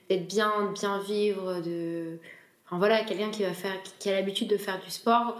[0.08, 2.18] d'être bien, bien vivre, de.
[2.66, 5.36] Enfin voilà, quelqu'un qui va faire, qui, qui a l'habitude de faire du sport,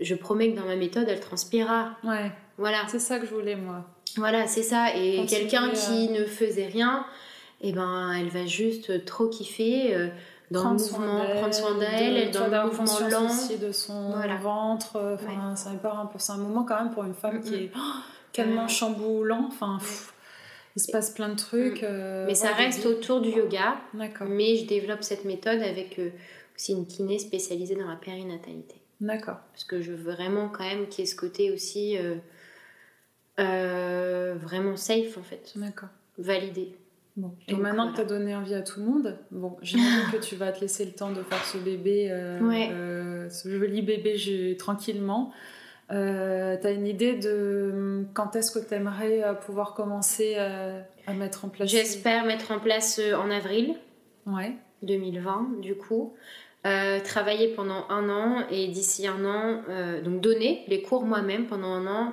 [0.00, 1.92] je promets que dans ma méthode, elle transpirera.
[2.04, 2.78] Ouais, Voilà.
[2.88, 3.84] c'est ça que je voulais moi.
[4.16, 4.94] Voilà, c'est ça.
[4.96, 7.06] Et quelqu'un qui ne faisait rien,
[7.62, 10.08] eh ben, elle va juste trop kiffer euh,
[10.50, 13.26] dans prendre le mouvement, prendre soin d'elle, de- dans le mouvement lent.
[13.26, 14.36] aussi de son Voilà.
[14.36, 14.98] ventre.
[15.14, 17.70] Enfin, c'est pas un, c'est un moment quand même pour une femme qui Mm, est
[17.76, 17.80] oh,
[18.32, 19.46] tellement chamboulant.
[19.48, 20.12] Enfin, pff,
[20.76, 21.82] il se passe plein de trucs.
[21.82, 22.26] euh, Mm.
[22.28, 23.76] Mais ça ouais, reste autour du yoga.
[23.94, 24.26] D'accord.
[24.28, 26.10] Mais je développe cette méthode avec euh,
[26.56, 28.76] aussi une kiné spécialisée dans la périnatalité.
[29.00, 29.38] D'accord.
[29.52, 32.14] Parce que je veux vraiment quand même qu'il y ait ce côté aussi euh,
[33.40, 35.88] euh, vraiment safe en fait, D'accord.
[36.18, 36.76] validé.
[37.16, 37.34] Bon.
[37.48, 40.16] Et Donc, maintenant que tu as donné envie à tout le monde, bon, j'imagine que
[40.16, 42.68] tu vas te laisser le temps de faire ce bébé, euh, Ouais.
[42.72, 45.32] euh, ce joli bébé je- tranquillement.
[45.92, 50.80] Euh, tu as une idée de hum, quand est-ce que tu aimerais pouvoir commencer euh,
[51.06, 53.74] à mettre en place J'espère mettre en place euh, en avril
[54.26, 54.52] Ouais.
[54.82, 56.14] 2020 du coup.
[56.64, 61.46] Euh, travailler pendant un an et d'ici un an, euh, donc donner les cours moi-même
[61.46, 62.12] pendant un an.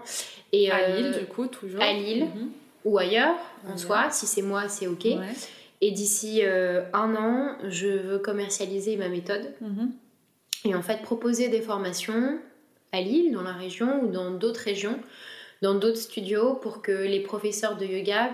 [0.52, 1.82] Et, à euh, Lille, du coup, toujours.
[1.82, 2.26] à Lille.
[2.26, 2.50] Mhm.
[2.86, 3.36] ou ailleurs
[3.72, 5.04] en soi, si c'est moi, c'est ok.
[5.06, 5.18] Ouais.
[5.82, 9.92] Et d'ici euh, un an, je veux commercialiser ma méthode Mhm.
[10.66, 12.40] et en fait proposer des formations
[12.92, 15.00] à Lille, dans la région ou dans d'autres régions,
[15.62, 18.32] dans d'autres studios pour que les professeurs de yoga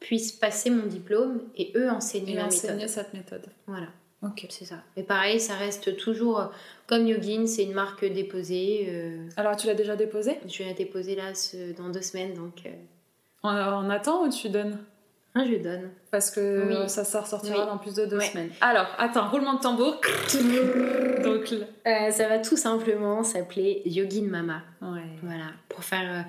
[0.00, 2.88] puissent passer mon diplôme et eux enseigner Et enseigner méthode.
[2.88, 3.46] cette méthode.
[3.66, 3.88] Voilà,
[4.22, 4.46] Ok.
[4.50, 4.76] c'est ça.
[4.96, 6.46] Et pareil, ça reste toujours euh,
[6.86, 8.86] comme Yogin, c'est une marque déposée.
[8.90, 12.34] euh, Alors, tu l'as déjà déposé je vais la déposer là ce- dans deux semaines,
[12.34, 12.70] donc euh,
[13.42, 14.78] on, on attend ou tu donnes?
[15.36, 15.90] Hein, je donne.
[16.10, 16.88] Parce que Oui.
[16.88, 17.66] ça, ça ressortira Oui.
[17.66, 18.24] dans plus de deux Ouais.
[18.26, 18.50] semaines.
[18.60, 20.00] Alors, attends, roulement de tambour.
[21.24, 21.52] Donc,
[21.86, 24.62] Euh, ça va tout simplement s'appeler Yogin Mama.
[24.82, 25.02] ouais.
[25.22, 26.22] Voilà, pour faire euh,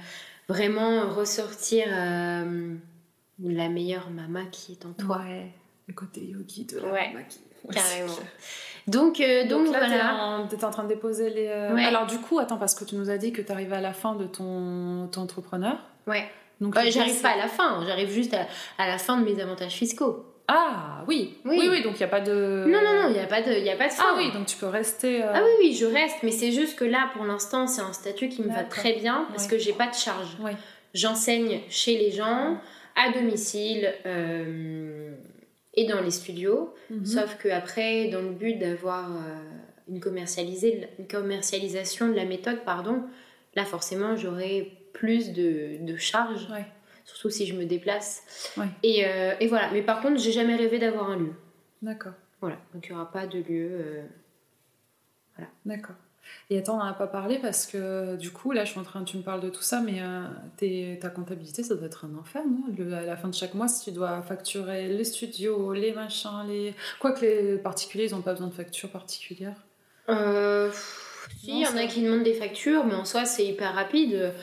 [0.54, 2.76] vraiment ressortir euh,
[3.44, 5.22] la meilleure mama qui est en toi.
[5.26, 5.48] Ouais.
[5.88, 7.40] Le côté yogi de la Ouais, mama qui-
[7.72, 8.14] carrément.
[8.88, 9.18] Donc,
[9.50, 10.16] donc, Donc, là, voilà.
[10.16, 11.48] en, t'es en train de déposer les.
[11.48, 13.94] Alors, du coup, attends, parce que tu nous as dit que tu arrives à la
[13.94, 15.78] fin de ton, ton entrepreneur.
[16.08, 16.26] Ouais.
[16.62, 18.48] Donc, j'arrive pas à la fin, j'arrive juste à,
[18.78, 20.26] à la fin de mes avantages fiscaux.
[20.50, 21.38] Ah, oui.
[21.44, 21.58] Oui.
[21.60, 22.66] Oui, oui, donc il n'y a pas de.
[22.68, 24.04] Non, non, non, il n'y a pas de, y a pas de fin.
[24.08, 25.22] Ah, oui, donc tu peux rester.
[25.22, 27.92] euh, Ah oui, oui, je reste, mais c'est juste que là, pour l'instant, c'est un
[27.92, 29.50] statut qui me va très bien parce Ouais.
[29.52, 30.38] que j'ai pas de charge.
[30.94, 32.58] J'enseigne chez les gens,
[32.96, 35.12] à domicile euh,
[35.74, 36.74] et dans les studios.
[36.90, 37.06] Mhm.
[37.06, 39.36] Sauf que après, dans le but d'avoir euh,
[39.90, 39.96] une,
[40.98, 43.04] une commercialisation de la méthode, pardon,
[43.56, 46.66] là forcément j'aurai plus de, de charges, Ouais.
[47.06, 48.52] surtout si je me déplace.
[48.58, 48.68] Ouais.
[48.84, 51.34] Et, euh, et voilà, mais par contre, j'ai jamais rêvé d'avoir un lieu.
[51.82, 53.70] D'accord, Voilà, donc il n'y aura pas de lieu.
[53.72, 54.04] euh,
[55.66, 55.96] d'accord.
[56.50, 58.84] Et attends, on n'en a pas parlé parce que du coup, là, je suis en
[58.84, 62.18] train, tu me parles de tout ça, mais euh, ta comptabilité, ça doit être un
[62.20, 62.64] enfer, non?
[62.78, 66.44] Le- À la fin de chaque mois, si tu dois facturer les studios, les machins,
[66.48, 66.74] les.
[67.00, 69.56] Quoique les particuliers, ils n'ont pas besoin de facture particulière.
[70.10, 70.70] Euh,
[71.40, 74.34] si, il y en a qui demandent des factures, mais en soi, c'est hyper rapide.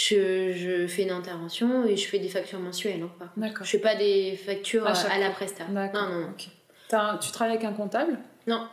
[0.00, 3.02] Je, je fais une intervention et je fais des factures mensuelles.
[3.02, 3.32] hein, par.
[3.36, 3.64] D'accord.
[3.66, 5.64] Je fais pas des factures À à, la presta.
[5.64, 6.02] D'accord.
[6.08, 6.30] Non, non, non.
[6.30, 6.44] ok.
[6.88, 8.16] T'as un- tu travailles avec un comptable?
[8.46, 8.68] Non.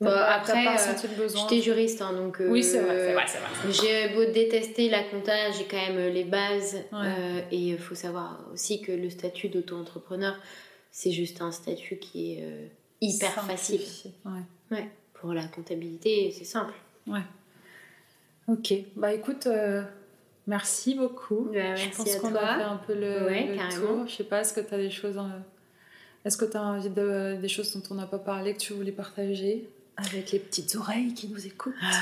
[0.00, 2.40] Bah, après, pas euh, besoin J'étais juriste, hein, donc.
[2.40, 3.72] euh, Oui, c'est vrai, c'est vrai, c'est vrai.
[4.08, 6.74] J'ai beau détester la compta, j'ai quand même les bases.
[6.92, 6.98] Ouais.
[7.06, 10.36] euh, et il faut savoir aussi que le statut d'auto-entrepreneur,
[10.90, 12.66] c'est juste un statut qui est euh,
[13.00, 13.80] hyper facile.
[14.24, 14.32] Ouais.
[14.72, 14.88] Ouais.
[15.14, 16.74] Pour la comptabilité, c'est simple.
[18.48, 19.82] Ok, bah écoute, euh,
[20.46, 21.48] merci beaucoup.
[21.52, 23.86] Bah, Je merci pense qu'on a fait un peu le, Ouais, le carrément.
[23.98, 24.06] tour.
[24.06, 25.18] Je sais pas, est-ce que tu as des choses.
[25.18, 25.28] en-
[26.24, 28.72] Est-ce que tu as envie de des choses dont on n'a pas parlé que tu
[28.72, 29.68] voulais partager?
[29.98, 31.94] Avec les petites oreilles qui nous écoutent Ah,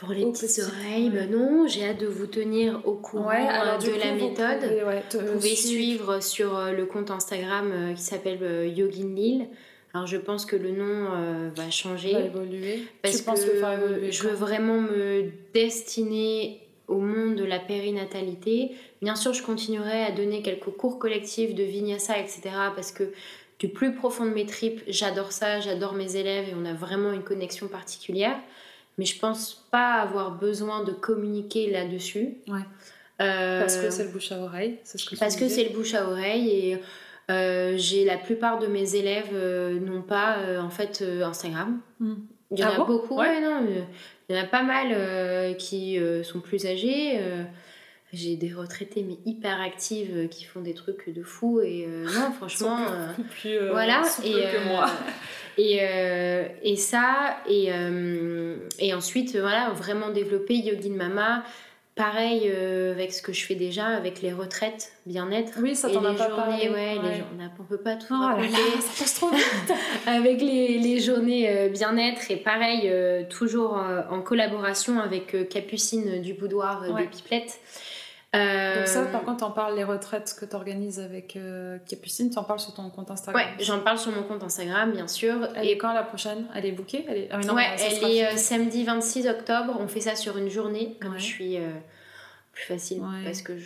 [0.00, 3.30] pour les Aux petites petites oreilles, bah non, j'ai hâte de vous tenir au courant
[3.30, 4.60] euh, de la méthode.
[4.62, 6.20] Vous pouvez, ouais, te- Vous pouvez suivre.
[6.20, 9.46] suivre sur euh, le compte Instagram euh, qui s'appelle euh, Yogin Lille.
[9.94, 12.12] Alors je pense que le nom euh, va changer.
[12.12, 12.82] va évoluer.
[13.00, 18.72] Parce tu que évoluer je veux vraiment me destiner au monde de la périnatalité.
[19.02, 22.40] Bien sûr, je continuerai à donner quelques cours collectifs de vinyasa, etc.
[22.74, 23.12] Parce que
[23.58, 27.12] du plus profond de mes tripes, j'adore ça, j'adore mes élèves et on a vraiment
[27.12, 28.36] une connexion particulière.
[28.98, 32.36] Mais je pense pas avoir besoin de communiquer là-dessus.
[32.48, 32.60] Ouais.
[33.20, 35.64] Euh, Parce que c'est le bouche à oreille, c'est ce que tu parce que c'est
[35.64, 36.78] le bouche à oreille et
[37.30, 41.78] Euh, j'ai la plupart de mes élèves euh, n'ont pas euh, en fait Instagram.
[42.00, 42.14] Hmm.
[42.50, 42.84] Il y en Ah a bon?
[42.86, 43.28] beaucoup, Ouais.
[43.28, 43.60] ouais, non,
[44.28, 47.18] il y en a pas mal euh, qui euh, sont plus âgés.
[47.18, 47.42] euh,
[48.12, 52.78] j'ai des retraités mais hyper actives qui font des trucs de fou et non franchement
[53.14, 54.86] Plus, plus, voilà et, que moi.
[55.58, 61.44] et, euh, et ça et, euh, et ensuite voilà vraiment développer Yogin Mama
[61.98, 66.02] pareil euh, avec ce que je fais déjà avec les retraites bien-être Oui, ça t'en
[66.04, 66.68] a pas journées parlé.
[66.70, 67.24] ouais, les Ouais.
[67.38, 69.72] on, a- on peut pas tout Oh là raconter là, ça passe trop vite.
[70.06, 73.78] avec les, les journées euh, bien-être et pareil euh, toujours
[74.10, 77.02] en collaboration avec Capucine du boudoir Ouais.
[77.02, 77.58] des pipelettes
[78.34, 82.60] Donc ça, par contre, t'en parles les retraites que t'organises avec euh, Capucine, t'en parles
[82.60, 83.42] sur ton compte Instagram.
[83.42, 86.46] ouais j'en parle sur mon compte Instagram bien sûr Elle et est quand la prochaine?
[86.54, 87.06] Elle est bookée?
[87.08, 87.28] Elle est...
[87.30, 89.76] Ah, non, ouais, elle est euh, samedi 26 octobre.
[89.80, 91.18] On fait ça sur une journée, comme Ouais.
[91.18, 91.70] je suis euh,
[92.52, 93.24] plus facile, Ouais.
[93.24, 93.56] parce que euh,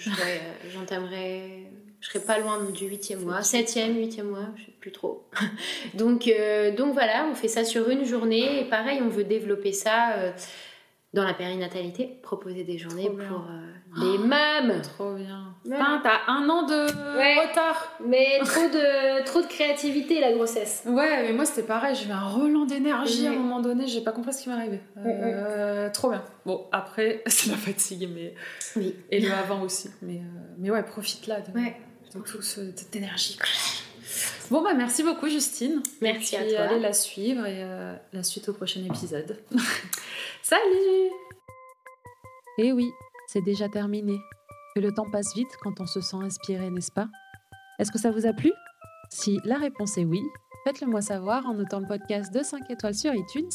[0.73, 1.67] j'entamerai,
[2.01, 5.25] je serai pas loin du 8e mois, 7e, 8e mois, je sais plus trop.
[5.95, 9.73] donc, euh, donc voilà, on fait ça sur une journée, et pareil, on veut développer
[9.73, 10.33] ça euh,
[11.15, 13.61] dans la périnatalité, proposer des journées pour euh,
[13.97, 14.81] les mêmes.
[14.83, 15.55] Trop bien.
[15.65, 15.77] Ouais.
[15.77, 17.47] Putain, t'as un an de Ouais.
[17.47, 17.93] retard.
[18.05, 20.83] Mais trop de, trop de créativité, la grossesse.
[20.87, 23.39] Ouais, mais moi c'était pareil, j'ai eu un relan d'énergie à un Ouais.
[23.39, 24.81] moment donné, j'ai pas compris ce qui m'arrivait.
[24.99, 26.25] Euh, Trop bien.
[26.47, 28.35] Bon, après, c'est la fatigue, mais...
[28.77, 28.95] Oui.
[29.11, 29.91] et le avant aussi.
[30.03, 31.77] Mais, euh, mais ouais, profite là de, Ouais.
[32.15, 33.39] de tout ce- cette énergie.
[34.51, 35.83] Bon, bah merci beaucoup, Justine.
[36.03, 36.61] Merci Et à puis, toi.
[36.65, 39.39] allez la suivre et euh, la suite au prochain épisode.
[40.43, 41.11] Salut
[42.59, 42.91] Et oui,
[43.33, 44.21] c'est déjà terminé.
[44.75, 47.09] Que le temps passe vite quand on se sent inspiré, n'est-ce pas?
[47.79, 48.53] Est-ce que ça vous a plu?
[49.11, 50.23] Si la réponse est oui,
[50.65, 53.51] faites-le moi savoir en notant le podcast de 5 étoiles sur iTunes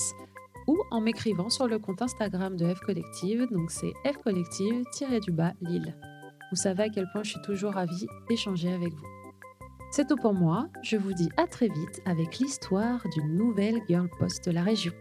[0.67, 5.95] ou en m'écrivant sur le compte Instagram de F Collective, donc c'est F Collective-du-bas Lille.
[6.51, 9.07] Vous savez à quel point je suis toujours ravie d'échanger avec vous.
[9.91, 14.09] C'est tout pour moi, je vous dis à très vite avec l'histoire d'une nouvelle girl
[14.19, 14.91] boss de la région.